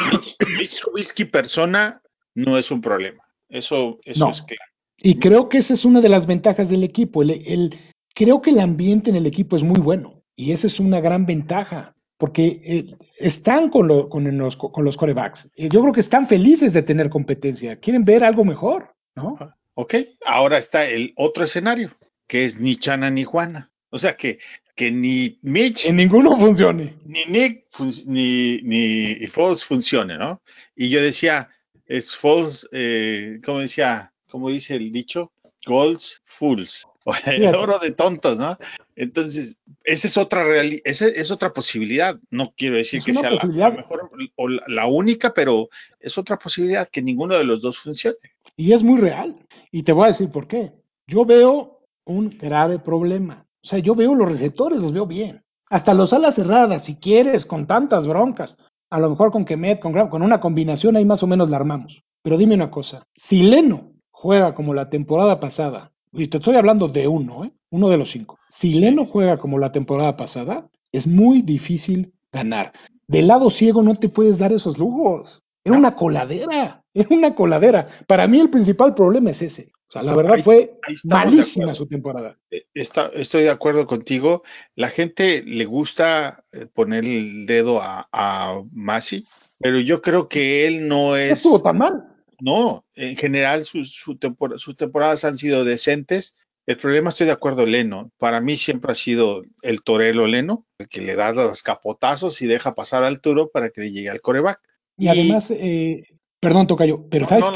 [0.93, 2.02] Mitch, persona
[2.36, 3.22] no es un problema.
[3.50, 4.72] Eso, eso es claro.
[5.01, 7.21] Y creo que esa es una de las ventajas del equipo.
[7.21, 7.75] El, el,
[8.13, 11.25] creo que el ambiente en el equipo es muy bueno y esa es una gran
[11.25, 15.51] ventaja porque eh, están con, lo, con, los, con los corebacks.
[15.55, 19.38] Yo creo que están felices de tener competencia, quieren ver algo mejor, ¿no?
[19.75, 23.71] Ok, ahora está el otro escenario, que es ni Chana ni Juana.
[23.89, 24.39] O sea que,
[24.75, 25.86] que ni Mitch.
[25.86, 26.95] En ninguno funcione.
[27.05, 27.65] Ni Nick
[28.07, 30.41] ni, ni Foles funcione, ¿no?
[30.75, 31.49] Y yo decía,
[31.86, 35.31] es Foles, eh, como decía, como dice el dicho,
[35.65, 36.87] Golds Fools,
[37.25, 38.57] el oro de tontos, ¿no?
[38.95, 40.43] Entonces, esa es otra
[40.83, 42.17] esa es otra posibilidad.
[42.29, 46.37] No quiero decir que sea la, la, mejor o la, la, única, pero es otra
[46.37, 48.17] posibilidad que ninguno de los dos funcione.
[48.55, 49.37] Y es muy real.
[49.71, 50.73] Y te voy a decir por qué.
[51.05, 53.45] Yo veo un grave problema.
[53.63, 55.43] O sea, yo veo los receptores, los veo bien.
[55.69, 58.57] Hasta los alas cerradas, si quieres, con tantas broncas.
[58.89, 62.03] A lo mejor con Kemet, con, con una combinación ahí más o menos la armamos.
[62.23, 66.88] Pero dime una cosa, si Leno juega como la temporada pasada, y te estoy hablando
[66.88, 67.51] de uno, ¿eh?
[67.69, 68.39] uno de los cinco.
[68.49, 72.73] Si Leno juega como la temporada pasada, es muy difícil ganar.
[73.08, 75.43] Del lado ciego no te puedes dar esos lujos.
[75.63, 77.86] Era una coladera, era una coladera.
[78.08, 79.71] Para mí el principal problema es ese.
[79.88, 82.39] O sea, la verdad ahí, fue ahí malísima su temporada.
[82.49, 84.41] Eh, está, estoy de acuerdo contigo.
[84.73, 89.27] La gente le gusta eh, poner el dedo a, a Masi,
[89.60, 91.27] pero yo creo que él no es.
[91.27, 92.16] No estuvo tan mal.
[92.39, 96.36] No, en general sus, su tempor sus temporadas han sido decentes.
[96.67, 98.12] El problema, estoy de acuerdo, Leno.
[98.17, 102.45] Para mí siempre ha sido el torero Leno, el que le da los capotazos y
[102.45, 104.60] deja pasar al turo para que le llegue al coreback.
[104.97, 106.04] Y, y además, eh,
[106.41, 107.54] perdón, Tocayo, pero no, ¿sabes no,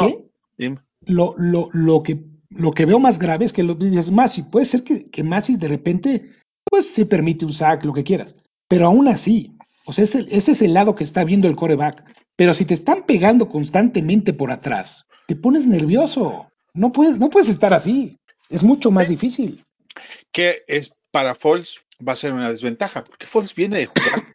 [0.58, 0.76] qué?
[1.06, 4.44] Lo, lo, lo, que, lo que veo más grave es que lo dices Masi.
[4.44, 6.30] Puede ser que, que Masi de repente,
[6.63, 8.36] pues se permite un sack, lo que quieras.
[8.70, 12.06] Pero aún así, o sea, ese, ese es el lado que está viendo el coreback.
[12.41, 16.51] Pero si te están pegando constantemente por atrás, te pones nervioso.
[16.73, 18.17] No puedes, no puedes estar así.
[18.49, 19.63] Es mucho más difícil.
[20.32, 24.34] Que es para Foles va a ser una desventaja, porque Foles viene de jugar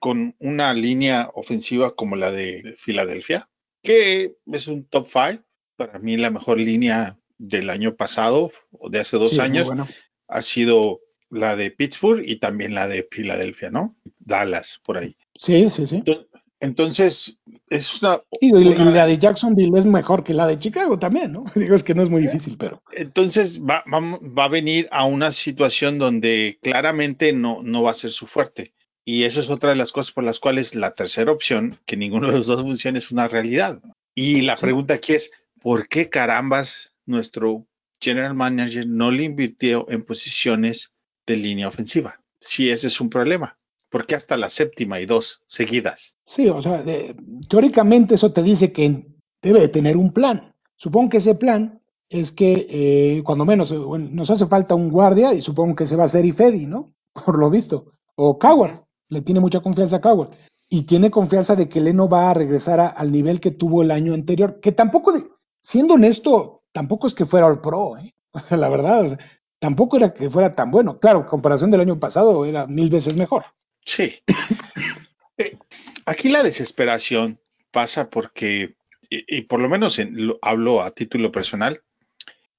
[0.00, 3.48] con una línea ofensiva como la de Filadelfia,
[3.84, 5.40] que es un top five.
[5.76, 9.86] Para mí la mejor línea del año pasado o de hace dos sí, años bueno.
[10.26, 13.96] ha sido la de Pittsburgh y también la de Filadelfia, ¿no?
[14.18, 15.16] Dallas, por ahí.
[15.36, 15.96] Sí, sí, sí.
[15.98, 16.26] Entonces,
[16.60, 17.36] entonces,
[17.70, 21.32] es una, y, una, y, la de Jacksonville es mejor que la de Chicago también,
[21.32, 21.44] ¿no?
[21.54, 22.82] Digo, es que no es muy difícil, pero.
[22.92, 27.94] Entonces va, va, va, a venir a una situación donde claramente no, no va a
[27.94, 28.74] ser su fuerte.
[29.04, 32.26] Y esa es otra de las cosas por las cuales la tercera opción, que ninguno
[32.26, 33.80] de los dos funciona, es una realidad.
[34.14, 37.66] Y la pregunta aquí es, ¿por qué carambas nuestro
[38.00, 40.92] general manager no le invirtió en posiciones
[41.26, 42.20] de línea ofensiva?
[42.40, 43.57] Si ese es un problema.
[43.90, 46.14] ¿Por qué hasta la séptima y dos seguidas?
[46.26, 47.16] Sí, o sea, de,
[47.48, 49.06] teóricamente eso te dice que
[49.42, 50.54] debe de tener un plan.
[50.76, 55.34] Supongo que ese plan es que eh, cuando menos bueno, nos hace falta un guardia
[55.34, 56.94] y supongo que se va a hacer Ifedi, ¿no?
[57.24, 57.92] Por lo visto.
[58.14, 60.30] O Coward, le tiene mucha confianza a Coward.
[60.70, 64.12] y tiene confianza de que Leno va a regresar al nivel que tuvo el año
[64.12, 65.14] anterior, que tampoco,
[65.60, 68.14] siendo honesto, tampoco es que fuera el pro, ¿eh?
[68.32, 69.18] o sea, la verdad,
[69.58, 70.98] tampoco era que fuera tan bueno.
[70.98, 73.44] Claro, en comparación del año pasado era mil veces mejor.
[73.88, 74.22] Sí.
[75.40, 75.56] Eh,
[76.04, 77.38] aquí la desesperación
[77.70, 78.74] pasa porque,
[79.08, 81.84] y, por lo menos lo, hablo a título personal,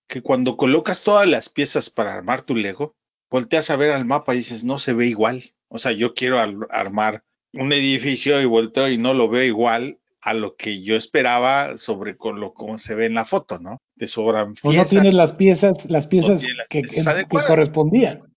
[0.08, 2.96] que cuando colocas todas las piezas para armar tu Lego,
[3.30, 5.44] volteas a ver al mapa y dices, no se ve igual.
[5.68, 6.40] O sea, yo quiero
[6.70, 11.76] armar un edificio y volteo y no lo veo igual a lo que yo esperaba
[11.76, 13.82] sobre con lo como se ve en la foto, ¿no?
[13.98, 14.64] Te sobran piezas.
[14.64, 16.86] O no tienes las piezas, las piezas, que,
[17.28, 18.29] correspondían.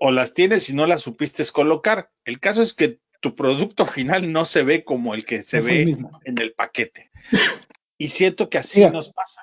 [0.00, 2.10] O las tienes y no las supiste colocar.
[2.24, 5.96] El caso es que tu producto final no se ve como el que se ve
[6.24, 7.10] en el paquete.
[7.98, 9.40] Y siento que así nos pasa.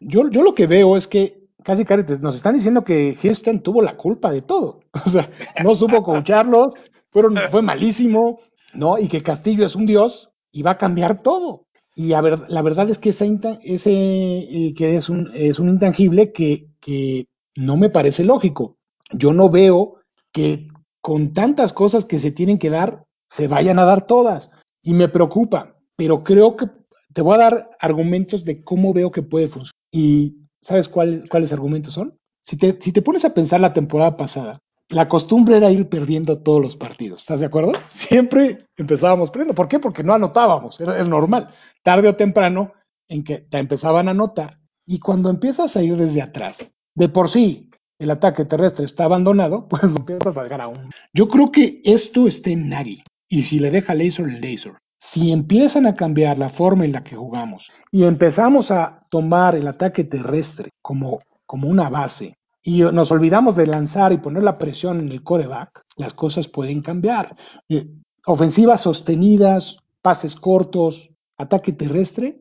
[0.00, 3.82] Yo, yo lo que veo es que casi casi nos están diciendo que Houston tuvo
[3.82, 4.80] la culpa de todo.
[5.04, 5.28] O sea,
[5.62, 6.74] no supo coacharlos,
[7.10, 8.40] fueron, fue malísimo,
[8.74, 8.98] ¿no?
[8.98, 11.66] Y que Castillo es un dios y va a cambiar todo.
[11.94, 15.70] Y a ver, la verdad es que ese, ese eh, que es un, es un
[15.70, 18.75] intangible que, que no me parece lógico.
[19.12, 20.00] Yo no veo
[20.32, 20.68] que
[21.00, 24.50] con tantas cosas que se tienen que dar, se vayan a dar todas.
[24.82, 26.66] Y me preocupa, pero creo que
[27.12, 29.72] te voy a dar argumentos de cómo veo que puede funcionar.
[29.90, 32.18] Y ¿sabes cuáles argumentos son?
[32.42, 36.42] Si te, si te pones a pensar la temporada pasada, la costumbre era ir perdiendo
[36.42, 37.20] todos los partidos.
[37.20, 37.72] ¿Estás de acuerdo?
[37.88, 39.54] Siempre empezábamos perdiendo.
[39.54, 39.78] ¿Por qué?
[39.78, 40.80] Porque no anotábamos.
[40.80, 41.50] Era, normal.
[41.82, 42.72] Tarde o temprano
[43.08, 44.60] en que te empezaban a anotar.
[44.86, 47.65] Y cuando empiezas a ir desde atrás, de por sí
[47.98, 50.90] el ataque terrestre está abandonado, pues lo empiezas a llegar aún.
[51.12, 53.02] Yo creo que esto está en Nagy.
[53.28, 54.74] Y si le deja laser, laser.
[54.98, 59.66] Si empiezan a cambiar la forma en la que jugamos y empezamos a tomar el
[59.66, 64.98] ataque terrestre como, como una base y nos olvidamos de lanzar y poner la presión
[64.98, 67.36] en el coreback, las cosas pueden cambiar.
[67.68, 67.86] Eh,
[68.26, 72.40] ofensivas sostenidas, pases cortos, ataque terrestre,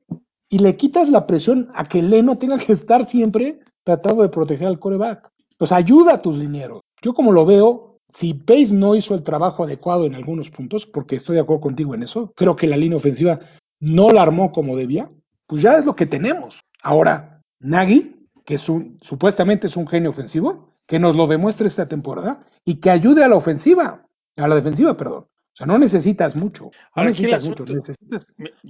[0.50, 4.68] y le quitas la presión a que Leno tenga que estar siempre tratando de proteger
[4.68, 5.32] al coreback.
[5.58, 6.82] Pues ayuda a tus linieros.
[7.02, 11.16] Yo como lo veo, si Pace no hizo el trabajo adecuado en algunos puntos, porque
[11.16, 13.40] estoy de acuerdo contigo en eso, creo que la línea ofensiva
[13.80, 15.10] no la armó como debía,
[15.48, 16.62] pues ya es lo que tenemos.
[16.82, 18.16] Ahora, Nagy,
[18.46, 22.76] que es un, supuestamente es un genio ofensivo, que nos lo demuestre esta temporada y
[22.76, 24.06] que ayude a la ofensiva,
[24.38, 25.26] a la defensiva, perdón.
[25.56, 26.70] O sea, no necesitas mucho.
[26.96, 27.64] No necesitas mucho.
[27.66, 28.28] Necesitas...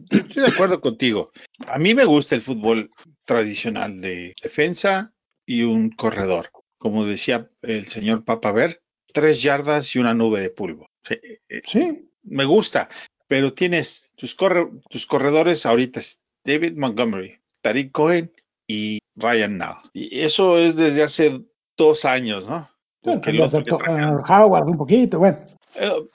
[0.09, 1.31] Estoy de acuerdo contigo.
[1.67, 2.91] A mí me gusta el fútbol
[3.25, 5.11] tradicional de defensa
[5.47, 6.49] y un corredor.
[6.85, 10.91] Como decía el señor Papa Ver, tres yardas y una nube de polvo.
[11.01, 11.17] Sí.
[11.79, 12.89] Eh, me gusta,
[13.25, 14.37] pero tienes tus,
[14.87, 15.99] tus corredores ahorita,
[16.43, 18.31] David Montgomery, Tariq Cohen
[18.67, 19.77] y Ryan Now.
[19.93, 21.41] Y eso es desde hace
[21.75, 22.69] dos años, ¿no?
[23.01, 25.39] Porque Howard un poquito, bueno.
[25.73, 26.05] Eh,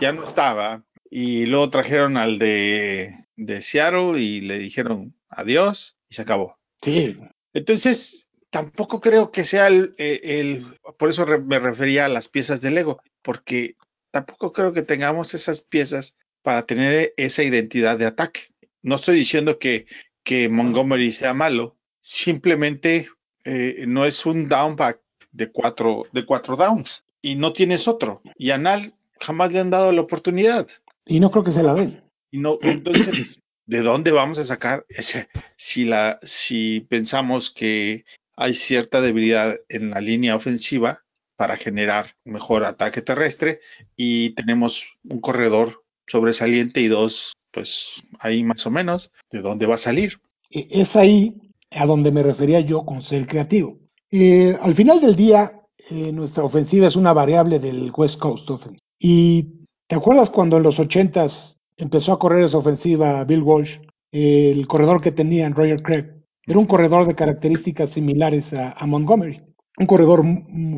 [0.00, 0.82] ya no estaba.
[1.10, 6.56] Y luego trajeron al de, de Seattle y le dijeron adiós y se acabó.
[6.80, 7.14] Sí.
[7.52, 10.64] Entonces, tampoco creo que sea el,
[10.98, 13.76] por eso me refería a las piezas de Lego, porque
[14.10, 18.52] tampoco creo que tengamos esas piezas para tener esa identidad de ataque.
[18.82, 19.86] No estoy diciendo que,
[20.22, 23.08] que Montgomery sea malo, simplemente
[23.44, 25.00] eh, no es un downback
[25.32, 28.22] de cuatro, de cuatro downs y no tienes otro.
[28.36, 30.68] Y a Nal jamás le han dado la oportunidad.
[31.04, 32.02] Y no creo que se la den.
[32.30, 35.28] Y no, entonces, ¿de dónde vamos a sacar ese?
[35.56, 38.04] Si, la, si pensamos que
[38.38, 41.00] hay cierta debilidad en la línea ofensiva
[41.36, 43.58] para generar mejor ataque terrestre
[43.96, 49.74] y tenemos un corredor sobresaliente y dos, pues ahí más o menos, ¿de dónde va
[49.74, 50.20] a salir?
[50.50, 51.34] E, es ahí
[51.72, 53.80] a donde me refería yo con ser creativo.
[54.10, 58.78] Eh, al final del día, eh, nuestra ofensiva es una variable del West Coast Offense.
[59.00, 63.78] Y ¿te acuerdas cuando en los 80s empezó a correr esa ofensiva Bill Walsh,
[64.12, 66.17] el corredor que tenía Roger Craig?
[66.48, 69.42] Era un corredor de características similares a, Montgomery.
[69.78, 70.24] Un corredor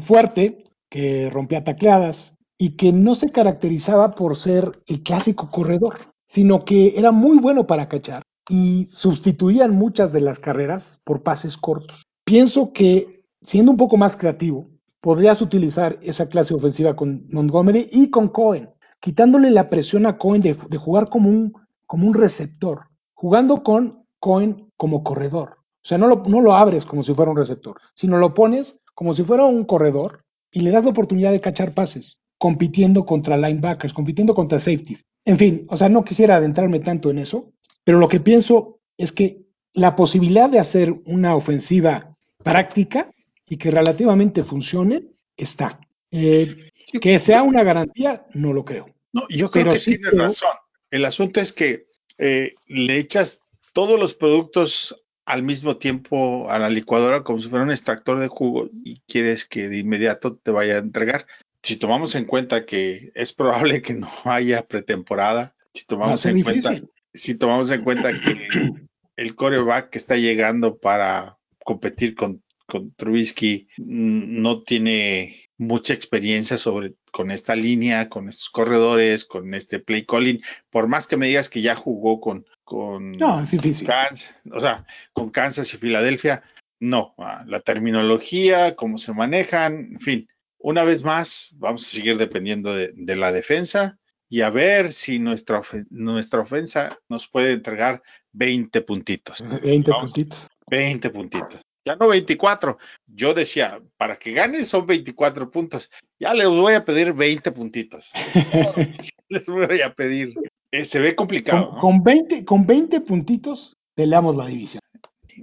[0.01, 6.65] fuerte que rompía tacleadas y que no se caracterizaba por ser el clásico corredor, sino
[6.65, 12.03] que era muy bueno para cachar y sustituían muchas de las carreras por pases cortos.
[12.25, 14.69] Pienso que, siendo un poco más creativo,
[15.01, 20.43] podrías utilizar esa clase ofensiva con Montgomery y con Cohen, quitándole la presión a Cohen
[20.43, 21.53] de, jugar como un,
[21.87, 25.60] como un receptor, jugando con Cohen como corredor.
[25.83, 28.81] O sea, no lo, no lo abres como si fuera un receptor, sino lo pones
[28.95, 30.19] como si fuera un corredor
[30.53, 35.05] y le das la oportunidad de cachar pases, compitiendo contra linebackers, compitiendo contra safeties.
[35.25, 37.53] En fin, o sea, no quisiera adentrarme tanto en eso,
[37.85, 43.11] pero lo que pienso es que la posibilidad de hacer una ofensiva práctica
[43.49, 45.05] y que relativamente funcione
[45.37, 45.81] está.
[46.11, 48.87] Eh, que sea una garantía, no lo creo.
[49.13, 50.49] No, yo creo Pero que sí creo- razón.
[50.91, 51.87] El asunto es que
[52.19, 53.41] eh, le echas
[53.73, 58.29] todos los productos al mismo tiempo a la licuadora como si fuera un extractor de
[58.29, 61.27] jugo y quieres que de inmediato te vaya a entregar.
[61.63, 66.75] Si tomamos en cuenta que es probable que no haya pretemporada, si tomamos en cuenta
[67.13, 68.49] si tomamos en cuenta que
[69.17, 76.95] el coreback que está llegando para competir con, con Trubisky no tiene mucha experiencia sobre
[77.13, 81.49] con esta línea, con estos corredores, con este play calling, por más que me digas
[81.49, 83.89] que ya jugó con, con No, es difícil.
[83.89, 86.45] Kansas, o sea, con Kansas y Filadelfia,
[86.79, 92.17] no, ah, la terminología, cómo se manejan, en fin, una vez más, vamos a seguir
[92.17, 97.55] dependiendo de, de la defensa y a ver si nuestra, ofen- nuestra ofensa nos puede
[97.55, 99.43] entregar 20 puntitos.
[99.65, 100.05] 20 Vamos.
[100.13, 100.49] puntitos.
[100.71, 101.61] 20 puntitos.
[101.85, 102.79] Ya no 24.
[103.09, 105.91] Yo decía, para que ganen son 24 puntos.
[106.21, 108.13] Ya les voy a pedir 20 puntitos.
[109.29, 110.35] les voy a pedir.
[110.73, 111.67] Eh, se ve complicado.
[111.67, 111.81] Con, ¿no?
[111.81, 114.81] con 20, con 20 puntitos peleamos la división.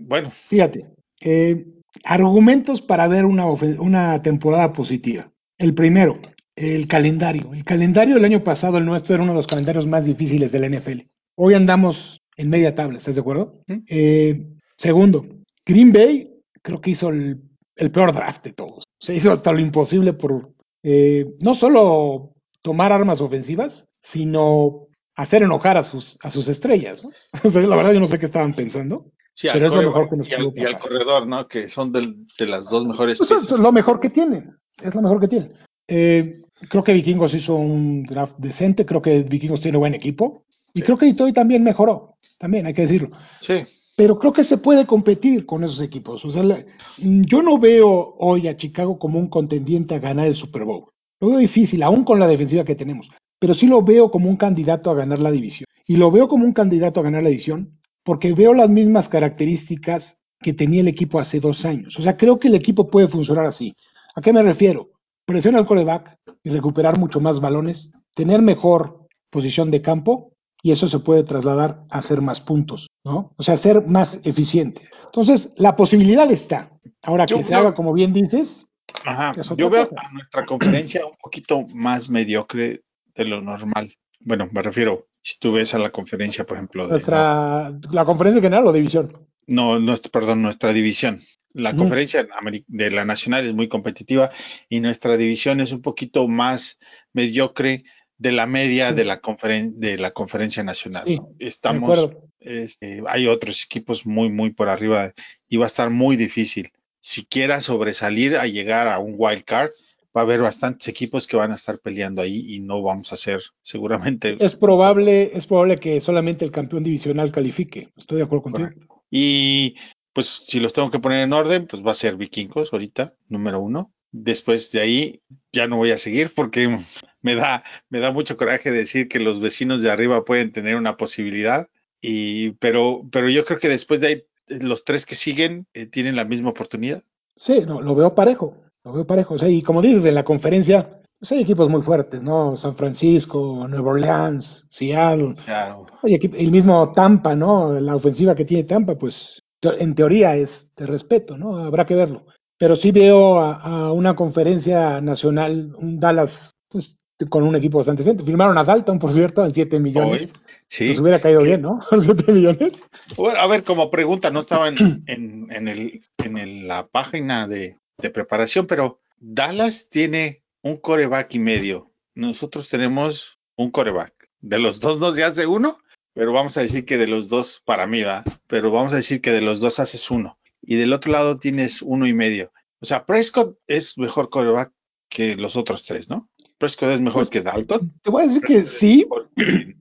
[0.02, 0.86] Bueno, Fíjate,
[1.22, 1.66] eh,
[2.04, 5.32] argumentos para ver una, una temporada positiva.
[5.58, 6.20] El primero,
[6.56, 7.54] el calendario.
[7.54, 10.76] El calendario del año pasado, el nuestro, era uno de los calendarios más difíciles del
[10.76, 11.02] NFL.
[11.36, 13.64] Hoy andamos en media tabla, ¿estás de acuerdo?
[13.88, 15.26] Eh, segundo,
[15.66, 17.42] Green Bay creo que hizo el,
[17.76, 18.84] el peor draft de todos.
[19.00, 24.87] Se hizo hasta lo imposible por eh, no solo tomar armas ofensivas, sino
[25.18, 27.04] hacer enojar a sus, a sus estrellas.
[27.04, 27.12] ¿no?
[27.44, 29.12] O sea, la verdad yo no sé qué estaban pensando.
[29.34, 31.48] sí, Pero es lo mejor que nos y al, y al corredor, ¿no?
[31.48, 33.52] Que son del- de las dos mejores Pues piezas.
[33.52, 34.56] es lo mejor que tienen.
[34.82, 35.54] Es lo mejor que tienen.
[35.88, 38.86] Eh, creo que Vikingos hizo un draft decente.
[38.86, 40.46] Creo que Vikingos tiene buen equipo.
[40.74, 40.86] Y Sí.
[40.86, 42.18] creo que Detroit también mejoró.
[42.40, 43.10] También hay que decirlo.
[43.42, 43.64] Sí,
[43.96, 46.24] Pero creo que se puede competir con esos equipos.
[46.24, 46.64] O sea, la-
[47.00, 50.84] yo no veo hoy a Chicago como un contendiente a ganar el Super Bowl.
[51.20, 53.10] Lo veo difícil, aún con la defensiva que tenemos.
[53.40, 55.68] Pero sí lo veo como un candidato a ganar la división.
[55.86, 60.20] Y lo veo como un candidato a ganar la división porque veo las mismas características
[60.42, 61.98] que tenía el equipo hace dos años.
[62.00, 63.76] O sea, creo que el equipo puede funcionar así.
[64.16, 64.92] ¿A qué me refiero?
[65.26, 70.32] Presión al coreback y recuperar mucho más balones, tener mejor posición de campo
[70.64, 73.34] y eso se puede trasladar a hacer más puntos, ¿no?
[73.38, 74.90] O sea, ser más eficiente.
[75.06, 76.72] Entonces, la posibilidad está.
[77.04, 78.66] Ahora Yo que se haga como bien dices,
[79.06, 79.34] Ajá.
[79.56, 82.82] Yo veo a nuestra conferencia un poquito más mediocre
[83.18, 83.96] de lo normal.
[84.20, 88.42] Bueno, me refiero, si tú ves a la conferencia, por ejemplo, de nuestra, la conferencia
[88.42, 89.12] general o división.
[89.48, 91.22] no, nuestra, perdón, nuestra división.
[91.54, 92.28] La conferencia
[92.68, 94.32] de la nacional es muy competitiva
[94.70, 96.78] y nuestra división es un poquito más
[97.14, 97.84] mediocre
[98.20, 98.96] de la media Sí.
[98.96, 101.04] de la conferen- de la conferencia nacional.
[101.08, 101.30] Sí, ¿no?
[101.36, 105.14] De Estamos, este, hay otros equipos muy, muy por arriba
[105.48, 106.72] y va a estar muy difícil.
[107.00, 109.70] Si quiera sobresalir a llegar a un wild card,
[110.16, 113.16] va a haber bastantes equipos que van a estar peleando ahí y no vamos a
[113.16, 114.38] ser seguramente.
[114.40, 117.90] Es probable, es probable que solamente el campeón divisional califique.
[117.96, 118.68] Estoy de acuerdo contigo.
[118.70, 119.04] Correcto.
[119.10, 119.76] Y
[120.14, 123.60] pues si los tengo que poner en orden, pues va a ser Vikingos ahorita, número
[123.60, 123.94] uno.
[124.12, 126.68] Después de ahí ya no voy a seguir porque
[127.22, 130.98] me da, me da mucho coraje decir que los vecinos de arriba pueden tener una
[130.98, 131.70] posibilidad.
[132.02, 135.86] Y, pero, pero yo creo que después de ahí, eh, los tres que siguen eh,
[135.86, 137.04] tienen la misma oportunidad.
[137.36, 138.58] Sí, no, lo veo parejo.
[138.88, 139.36] Lo veo parejo.
[139.36, 142.56] O sea, y como dices, en la conferencia, pues hay equipos muy fuertes, ¿no?
[142.58, 145.34] San Francisco, Nueva Orleans, Seattle.
[145.46, 145.86] Claro.
[146.04, 147.74] Oye, el mismo Tampa, ¿no?
[147.80, 151.58] La ofensiva que tiene Tampa, pues en teoría es de respeto, ¿no?
[151.58, 152.26] Habrá que verlo.
[152.60, 156.98] Pero sí veo a, a una conferencia nacional, un Dallas, pues
[157.30, 158.24] con un equipo bastante fuerte.
[158.24, 160.26] Firmaron a Dalton, por cierto, en 7 millones.
[160.26, 160.32] Hoy,
[160.70, 160.88] sí.
[160.90, 161.80] Nos hubiera caído bien, ¿no?
[162.00, 162.84] 7 millones.
[163.18, 167.48] Bueno, a ver, como pregunta, no estaba en, en, en el, en el- la página
[167.48, 171.92] de, de preparación, pero Dallas tiene un coreback y medio.
[172.16, 174.14] Nosotros tenemos un coreback.
[174.42, 175.80] De los dos nos hace uno,
[176.14, 179.22] pero vamos a decir que de los dos, para mí, va, pero vamos a decir
[179.22, 180.38] que de los dos haces uno.
[180.62, 182.52] Y del otro lado tienes uno y medio.
[182.80, 184.72] O sea, Prescott es mejor coreback
[185.10, 186.30] que los otros tres, ¿no?
[186.58, 187.94] Prescott es mejor Pues, que Dalton.
[188.02, 189.08] Te voy a decir que sí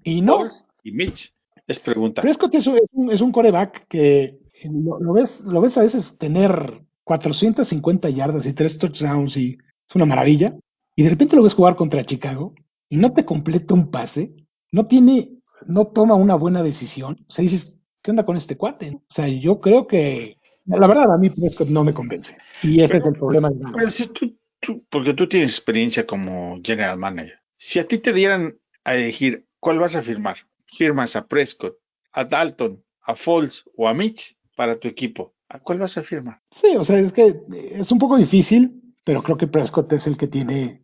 [0.04, 0.46] y no.
[0.82, 1.32] Y Mitch.
[1.66, 2.22] Es pregunta.
[2.22, 4.38] Prescott es un, es un- es un coreback que
[4.70, 9.94] lo, lo ves, lo ves a veces tener 450 yardas y tres touchdowns y es
[9.94, 10.56] una maravilla.
[10.96, 12.52] Y de repente lo ves jugar contra Chicago
[12.88, 14.34] y no te completa un pase,
[14.72, 15.30] no tiene,
[15.68, 17.24] no toma una buena decisión.
[17.28, 18.96] O sea, dices, ¿qué onda con este cuate?
[18.96, 22.36] O sea, yo creo que, la verdad, a mí Prescott no me convence.
[22.64, 23.76] Y ese es el problema de Dallas.
[23.76, 27.38] Pero si tú, tú- porque tú tienes experiencia como general manager.
[27.56, 31.76] Si a ti te dieran a elegir cuál vas a firmar, firmas a Prescott,
[32.12, 36.40] a Dalton, a Foles o a Mitch para tu equipo, ¿a cuál vas a firmar?
[36.50, 37.42] Sí, o sea, es que
[37.72, 40.82] es un poco difícil, pero creo que Prescott es el que tiene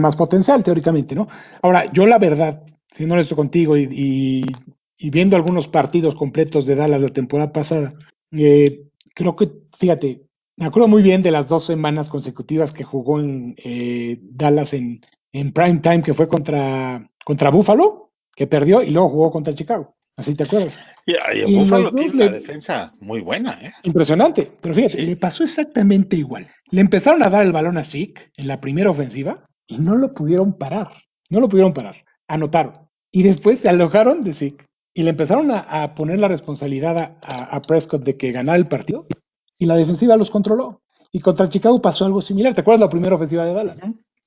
[0.00, 1.26] más potencial teóricamente, ¿no?
[1.62, 4.44] Ahora, yo la verdad, siendo honesto contigo y, y,
[4.98, 7.94] y viendo algunos partidos completos de Dallas la temporada pasada,
[8.32, 10.26] eh, creo que, fíjate,
[10.56, 15.00] me acuerdo muy bien de las dos semanas consecutivas que jugó en eh, Dallas en,
[15.32, 19.94] en prime time, que fue contra, contra Buffalo, que perdió, y luego jugó contra Chicago.
[20.16, 20.80] Así te acuerdas.
[21.06, 23.58] Y, y, Buffalo tiene una defensa muy buena.
[23.60, 23.72] ¿eh?
[23.82, 24.50] Impresionante.
[24.60, 25.06] Pero fíjate, sí.
[25.06, 26.48] le pasó exactamente igual.
[26.70, 30.14] Le empezaron a dar el balón a Zeke en la primera ofensiva y no lo
[30.14, 30.92] pudieron parar.
[31.30, 32.04] No lo pudieron parar.
[32.28, 32.88] Anotaron.
[33.10, 37.18] Y después se alojaron de Zeke y le empezaron a, a poner la responsabilidad a,
[37.22, 39.06] a, a, Prescott de que ganara el partido
[39.58, 40.82] y la defensiva los controló.
[41.10, 42.54] Y contra Chicago pasó algo similar.
[42.54, 43.80] ¿Te acuerdas la primera ofensiva de Dallas?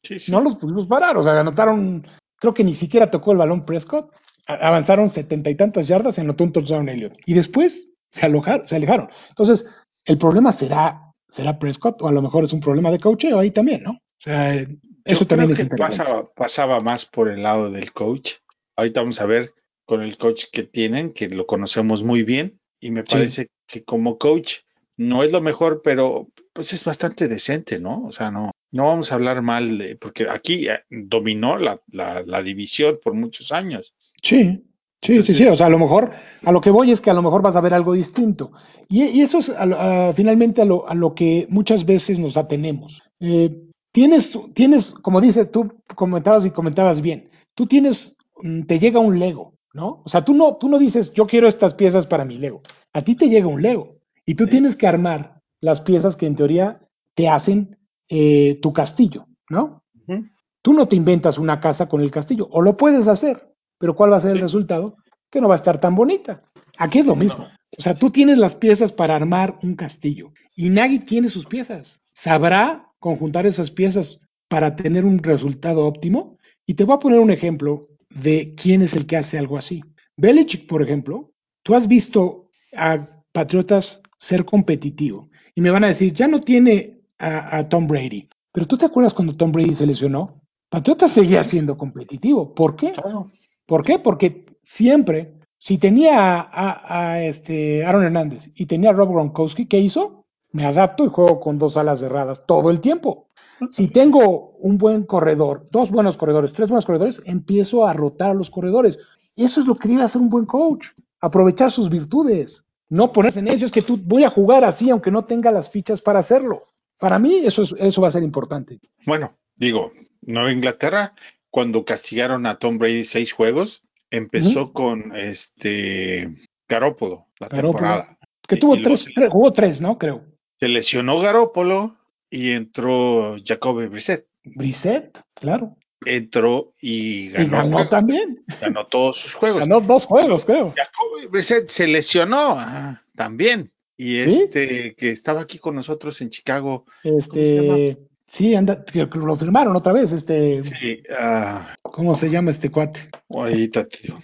[0.04, 0.32] Sí, sí.
[0.32, 1.18] No los pudimos parar.
[1.18, 2.06] O sea, anotaron,
[2.38, 4.12] creo que ni siquiera tocó el balón Prescott.
[4.48, 7.18] Avanzaron setenta y tantas yardas anotó un touchdown Elliott.
[7.26, 9.10] Y después se, alojaron, se alejaron.
[9.30, 9.68] Entonces,
[10.06, 13.52] el problema será, será Prescott o a lo mejor es un problema de coacheo ahí
[13.52, 13.92] también, ¿no?
[13.92, 15.98] O sea, eso Yo también creo es que interesante.
[16.04, 18.34] pasaba, pasaba más por el lado del coach.
[18.76, 19.54] Ahorita vamos a ver
[19.86, 23.50] con el coach que tienen, que lo conocemos muy bien, y me parece sí.
[23.68, 24.60] que como coach
[24.98, 28.06] no es lo mejor, pero pues es bastante decente, ¿no?
[28.06, 32.24] O sea, no, no vamos a hablar mal de, porque aquí eh, dominó la, la,
[32.24, 33.94] la división por muchos años.
[34.26, 34.66] Sí,
[35.04, 35.46] sí, sí, sí.
[35.46, 36.12] O sea, a lo mejor,
[36.44, 38.52] a lo que voy es que a lo mejor vas a ver algo distinto.
[38.90, 42.36] Y, y eso es a, a, finalmente a lo, a lo, que muchas veces nos
[42.36, 43.04] atenemos.
[43.20, 43.56] Eh,
[43.92, 49.20] tienes, tienes, como dices, tú comentabas y comentabas bien, tú tienes, mm, te llega un
[49.20, 50.02] Lego, ¿no?
[50.04, 52.62] O sea, tú no, tú no dices, yo quiero estas piezas para mi Lego.
[52.94, 54.50] A ti te llega un Lego y tú sí.
[54.52, 56.82] tienes que armar las piezas que en teoría
[57.14, 57.78] te hacen
[58.10, 59.84] eh, tu castillo, ¿no?
[60.08, 60.32] Uh -huh.
[60.64, 64.12] Tú no te inventas una casa con el castillo, o lo puedes hacer, pero ¿cuál
[64.12, 64.98] va a ser el resultado?
[65.30, 66.42] Que no va a estar tan bonita.
[66.78, 67.48] Aquí es lo mismo.
[67.78, 72.00] O sea, tú tienes las piezas para armar un castillo y Nagy tiene sus piezas.
[72.14, 76.38] ¿Sabrá conjuntar esas piezas para tener un resultado óptimo?
[76.66, 79.84] Y te voy a poner un ejemplo de quién es el que hace algo así.
[80.18, 81.32] Belichick, por ejemplo,
[81.64, 85.30] tú has visto a Patriotas ser competitivo.
[85.54, 88.30] Y me van a decir, ya no tiene a, a, Tom Brady.
[88.52, 90.42] Pero tú te acuerdas cuando Tom Brady se lesionó?
[90.70, 92.54] Patriota seguía siendo competitivo.
[92.54, 92.92] ¿Por qué?
[92.92, 93.32] Claro.
[93.66, 94.00] ¿Por qué?
[94.00, 99.80] Porque siempre, si tenía a, a, este Aaron Hernández y tenía a Rob Gronkowski, ¿qué
[99.80, 100.26] hizo?
[100.52, 103.28] Me adapto y juego con dos alas cerradas todo el tiempo.
[103.70, 108.34] Si tengo un buen corredor, dos buenos corredores, tres buenos corredores, empiezo a rotar a
[108.34, 109.00] los corredores.
[109.36, 110.88] Y eso es lo que debe hacer un buen coach.
[111.20, 112.66] Aprovechar sus virtudes.
[112.90, 115.70] No ponerse en eso, es que tú voy a jugar así aunque no tenga las
[115.70, 116.66] fichas para hacerlo.
[117.00, 118.80] Para mí eso, es, eso va a ser importante.
[119.06, 119.92] Bueno, digo,
[120.22, 121.14] Nueva Inglaterra,
[121.56, 123.82] cuando castigaron a Tom Brady seis juegos,
[124.12, 124.74] empezó uh -huh.
[124.74, 126.28] con este
[126.68, 127.80] Garópolo la Garópolo.
[127.80, 128.18] temporada.
[128.46, 129.98] Que tuvo tres, tres, jugó tres, ¿no?
[129.98, 130.26] Creo.
[130.60, 131.96] Se lesionó Garópolo
[132.30, 134.28] y entró Jacoby Brissett.
[134.44, 135.78] Brissett, claro.
[136.06, 138.44] Entró y ganó, y ganó también.
[138.60, 139.62] Ganó todos sus juegos.
[139.62, 140.74] Ganó dos juegos, creo.
[140.76, 143.72] Jacoby Brissett se lesionó ah, también.
[143.96, 144.42] Y ¿Sí?
[144.42, 146.84] este que estaba aquí con nosotros en Chicago.
[147.02, 147.98] Este.
[148.28, 150.64] Sí, anda, que lo firmaron otra vez, este.
[150.64, 153.10] Sí, uh, ¿Cómo se llama este cuate?
[153.30, 154.18] Ahorita digo.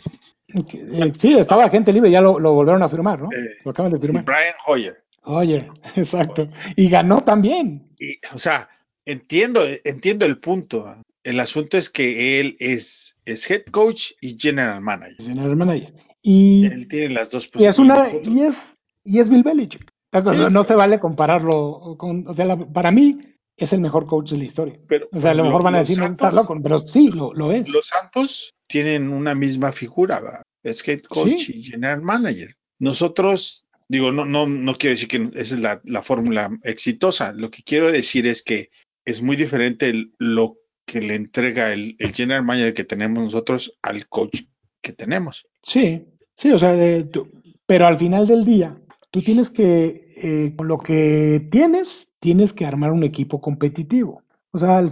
[0.53, 3.29] Eh, sí, estaba gente libre, ya lo, lo volvieron a firmar, ¿no?
[3.31, 4.23] Eh, lo acaban de firmar.
[4.23, 5.03] Sí, Brian Hoyer.
[5.23, 6.49] Hoyer, exacto.
[6.75, 7.89] Y ganó también.
[7.99, 8.69] Y, o sea,
[9.05, 10.95] entiendo, entiendo el punto.
[11.23, 15.15] El asunto es que él es, es head coach y general manager.
[15.19, 15.93] General manager.
[16.23, 19.91] Y él tiene las dos y es una y es y es Bill Belichick.
[20.11, 20.19] Sí.
[20.51, 23.19] No se vale compararlo con, o sea, la, para mí
[23.57, 24.79] es el mejor coach de la historia.
[24.87, 27.09] Pero, o sea, a lo, lo mejor van a decir, Santos, no loco, pero sí,
[27.09, 27.67] lo, lo, es.
[27.69, 30.43] Los Santos tienen una misma figura, ¿verdad?
[30.63, 31.53] es head coach sí.
[31.55, 32.55] y general manager.
[32.79, 37.33] Nosotros, digo, no, no, no quiero decir que esa es la, la fórmula exitosa.
[37.33, 38.69] Lo que quiero decir es que
[39.05, 43.77] es muy diferente el, lo que le entrega el, el, general manager que tenemos nosotros
[43.81, 44.43] al coach
[44.81, 45.47] que tenemos.
[45.63, 47.29] Sí, sí, o sea, de, tú,
[47.65, 48.79] pero al final del día,
[49.11, 54.23] tú tienes que, eh, con lo que tienes, tienes que armar un equipo competitivo.
[54.51, 54.91] O sea, al,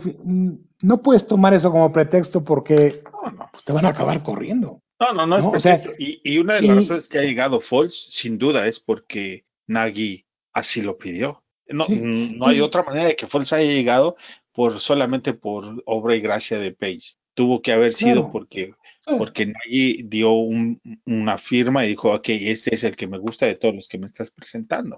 [0.81, 3.49] no puedes tomar eso como pretexto porque no, no.
[3.51, 4.81] Pues te van a acabar corriendo.
[4.99, 5.51] No, no, no es ¿no?
[5.51, 5.91] pretexto.
[5.91, 8.67] O sea, y, y, una de las y, razones que ha llegado Foles, sin duda,
[8.67, 11.43] es porque Nagy así lo pidió.
[11.67, 11.95] No, sí.
[11.95, 14.15] no hay otra manera de que Foles haya llegado
[14.51, 17.17] por solamente por obra y gracia de Pace.
[17.35, 18.31] Tuvo que haber sido claro.
[18.31, 18.73] porque
[19.17, 23.45] porque Nagy dio un, una firma y dijo, ok, este es el que me gusta
[23.45, 24.97] de todos los que me estás presentando.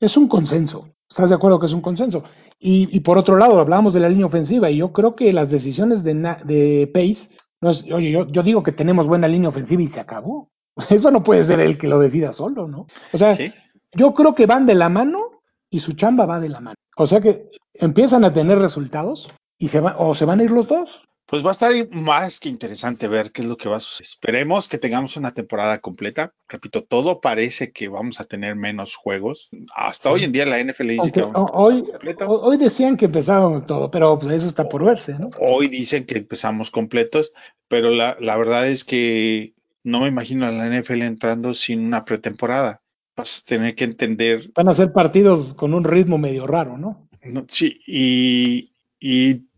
[0.00, 2.24] Es un consenso, ¿estás de acuerdo que es un consenso?
[2.58, 5.50] Y, y por otro lado, hablábamos de la línea ofensiva y yo creo que las
[5.50, 7.30] decisiones de, de Pace,
[7.60, 10.50] no es, oye, yo, yo, digo que tenemos buena línea ofensiva y se acabó.
[10.90, 12.86] Eso no puede ser el que lo decida solo, ¿no?
[13.12, 13.52] O sea, ¿Sí?
[13.92, 15.40] yo creo que van de la mano
[15.70, 16.76] y su chamba va de la mano.
[16.96, 20.50] O sea que empiezan a tener resultados y se va, o se van a ir
[20.50, 21.02] los dos.
[21.34, 24.06] Pues va a estar más que interesante ver qué es lo que va a suceder.
[24.06, 26.32] Esperemos que tengamos una temporada completa.
[26.48, 29.50] Repito, todo parece que vamos a tener menos juegos.
[29.74, 31.82] Hasta hoy en día la NFL dice que vamos a hoy,
[32.28, 35.30] hoy decían que empezábamos todo, pero pues eso está por verse, ¿no?
[35.40, 37.32] Hoy dicen que empezamos completos,
[37.66, 42.04] pero la, la verdad es que no me imagino a la NFL entrando sin una
[42.04, 42.80] pretemporada.
[43.16, 47.08] Vas a tener que entender Van a ser partidos con un ritmo medio raro, ¿no?
[47.24, 48.70] No, sí, y,
[49.00, 49.48] y,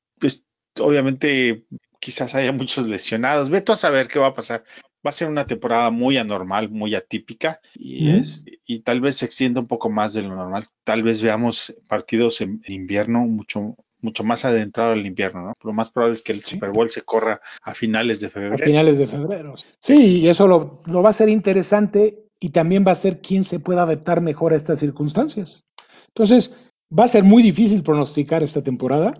[0.80, 1.66] obviamente
[2.00, 3.50] quizás haya muchos lesionados.
[3.50, 4.64] Ve tú a saber qué va a pasar.
[5.06, 9.26] Va a ser una temporada muy anormal, muy atípica y, es- y tal vez se
[9.26, 10.64] extienda un poco más de lo normal.
[10.84, 15.52] Tal vez veamos partidos en, invierno mucho, mucho más adentrado al invierno, ¿no?
[15.62, 16.42] Lo más probable es que el.
[16.42, 18.64] Super Bowl se corra a finales de A febrero.
[18.64, 19.54] finales de febrero.
[19.80, 23.44] Sí, y eso lo, lo va a ser interesante y también va a ser quién
[23.44, 25.62] se pueda adaptar mejor a estas circunstancias.
[26.08, 26.52] Entonces,
[26.96, 29.14] va a ser muy difícil pronosticar esta temporada.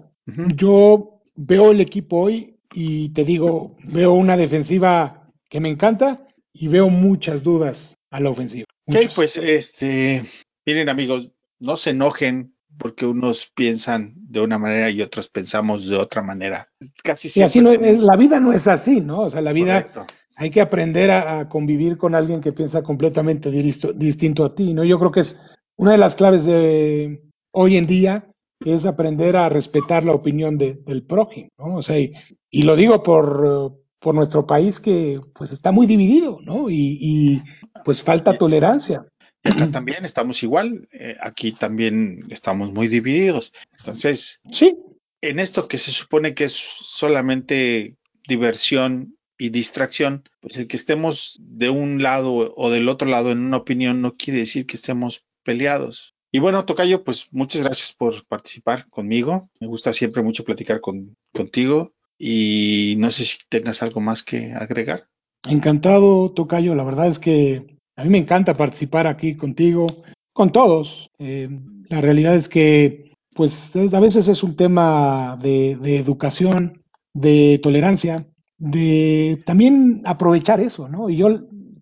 [0.56, 6.68] Yo veo el equipo hoy y te digo, veo una defensiva que me encanta y
[6.68, 8.66] veo muchas dudas a la ofensiva.
[8.86, 10.24] Ok, pues este,
[10.64, 15.96] miren amigos, no se enojen porque unos piensan de una manera y otros pensamos de
[15.96, 16.68] otra manera.
[17.02, 17.46] Casi y siempre.
[17.46, 19.20] así no es, tenemos- la vida no es así, ¿no?
[19.20, 20.06] O sea, la vida Correcto.
[20.36, 24.84] hay que aprender a, a convivir con alguien que piensa completamente distinto a ti, ¿no?
[24.84, 25.40] Yo creo que es
[25.76, 27.22] una de las claves de
[27.52, 28.30] hoy en día
[28.64, 31.76] es aprender a respetar la opinión de- del prójimo, ¿no?
[31.76, 32.12] O sea, y,
[32.50, 36.70] y lo digo por, por nuestro país que pues está muy dividido, ¿no?
[36.70, 37.42] Y, y,
[37.84, 39.06] pues falta tolerancia.
[39.44, 40.88] Y acá también estamos igual.
[40.92, 43.52] eh, aquí también estamos muy divididos.
[43.78, 44.76] Entonces, Sí,
[45.20, 47.96] en esto que se supone que es solamente
[48.26, 53.38] diversión y distracción, pues el que estemos de un lado o del otro lado en
[53.38, 56.14] una opinión no quiere decir que estemos peleados.
[56.32, 59.48] Y bueno, Tocayo, pues muchas gracias por participar conmigo.
[59.60, 64.52] Me gusta siempre mucho platicar con, contigo y no sé si tengas algo más que
[64.52, 65.06] agregar.
[65.48, 66.74] Encantado, Tocayo.
[66.74, 69.86] La verdad es que a mí me encanta participar aquí contigo,
[70.32, 71.10] con todos.
[71.18, 71.48] Eh,
[71.88, 76.82] la realidad es que, pues, es- a veces es un tema de educación,
[77.14, 78.26] de tolerancia,
[78.58, 81.08] de también aprovechar eso, ¿no?
[81.08, 81.28] Y yo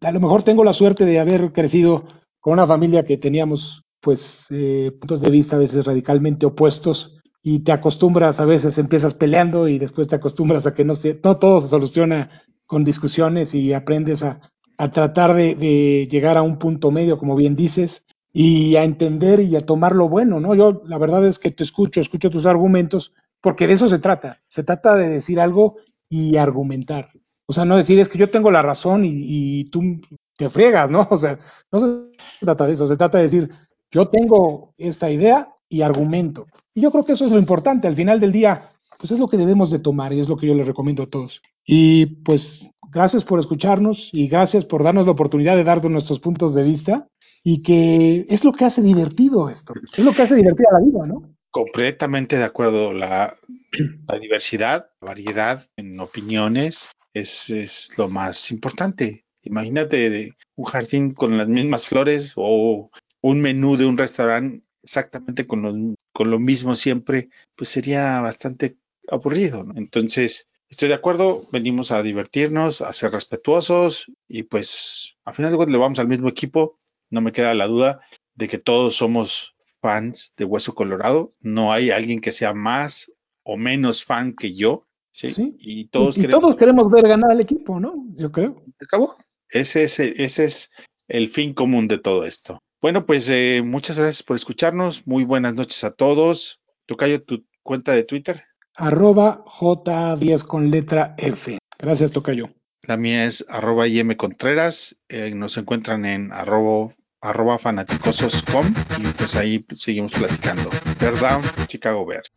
[0.03, 2.05] a lo mejor tengo la suerte de haber crecido
[2.41, 7.17] con una familia que teníamos, pues, eh, puntos de vista a veces radicalmente opuestos.
[7.43, 11.61] Y te acostumbras, a veces empiezas peleando y después te acostumbras a que no, todo
[11.61, 12.31] se soluciona
[12.67, 14.41] con discusiones y aprendes a,
[14.79, 19.41] a tratar de, de llegar a un punto medio, como bien dices, y a entender
[19.41, 20.55] y a tomar lo bueno, ¿no?
[20.55, 24.41] Yo la verdad es que te escucho, escucho tus argumentos, porque de eso se trata.
[24.49, 25.77] Se trata de decir algo
[26.09, 27.11] y argumentar.
[27.47, 30.01] O sea, no decir es que yo tengo la razón y, y tú
[30.37, 31.07] te friegas, ¿no?
[31.11, 31.39] O sea,
[31.71, 33.51] no se trata de eso, se trata de decir
[33.95, 36.47] yo tengo esta idea y argumento.
[36.75, 37.87] Y yo creo que eso es lo importante.
[37.87, 38.63] Al final del día,
[38.99, 41.07] pues es lo que debemos de tomar y es lo que yo les recomiendo a
[41.07, 41.43] todos.
[41.65, 46.55] Y pues gracias por escucharnos y gracias por darnos la oportunidad de darnos nuestros puntos
[46.55, 47.07] de vista
[47.45, 51.07] y que es lo que hace divertido esto, es lo que hace divertida la vida,
[51.07, 51.35] ¿no?
[51.53, 52.93] Completamente de acuerdo.
[52.93, 53.37] La,
[54.09, 59.25] la diversidad, la variedad en opiniones es, es lo más importante.
[59.43, 62.91] Imagínate un jardín con las mismas flores o
[63.27, 68.77] un menú de un restaurante exactamente con lo, con lo mismo siempre, pues sería bastante
[69.09, 69.65] aburrido.
[69.65, 69.73] ¿no?
[69.77, 75.57] Entonces, estoy de acuerdo, venimos a divertirnos, a ser respetuosos y pues al final de
[75.57, 76.79] cuentas le vamos al mismo equipo.
[77.09, 78.01] No me queda la duda
[78.35, 81.33] de que todos somos fans de Hueso Colorado.
[81.41, 83.11] No hay alguien que sea más
[83.43, 84.87] o menos fan que yo.
[85.13, 85.29] Sí.
[85.29, 85.57] Sí.
[85.61, 88.05] Y todos y, y queremos- todos queremos ver ganar al equipo, ¿no?
[88.17, 88.63] Yo creo.
[88.81, 89.17] acabó.
[89.49, 90.71] Ese es, ese es
[91.09, 92.61] el fin común de todo esto.
[92.85, 95.07] Bueno, pues eh, muchas gracias por escucharnos.
[95.07, 96.61] Muy buenas noches a todos.
[96.85, 98.45] Tocayo, tu cuenta de Twitter.
[98.77, 101.57] Arroba J10 con letra F.
[101.79, 102.51] Gracias, Tocayo.
[102.83, 104.99] La mía es arroba IM Contreras.
[105.09, 110.69] Eh, nos encuentran en arroba, arroba fanaticosos.com y pues ahí seguimos platicando.
[111.01, 112.29] Down, Chicago Bears.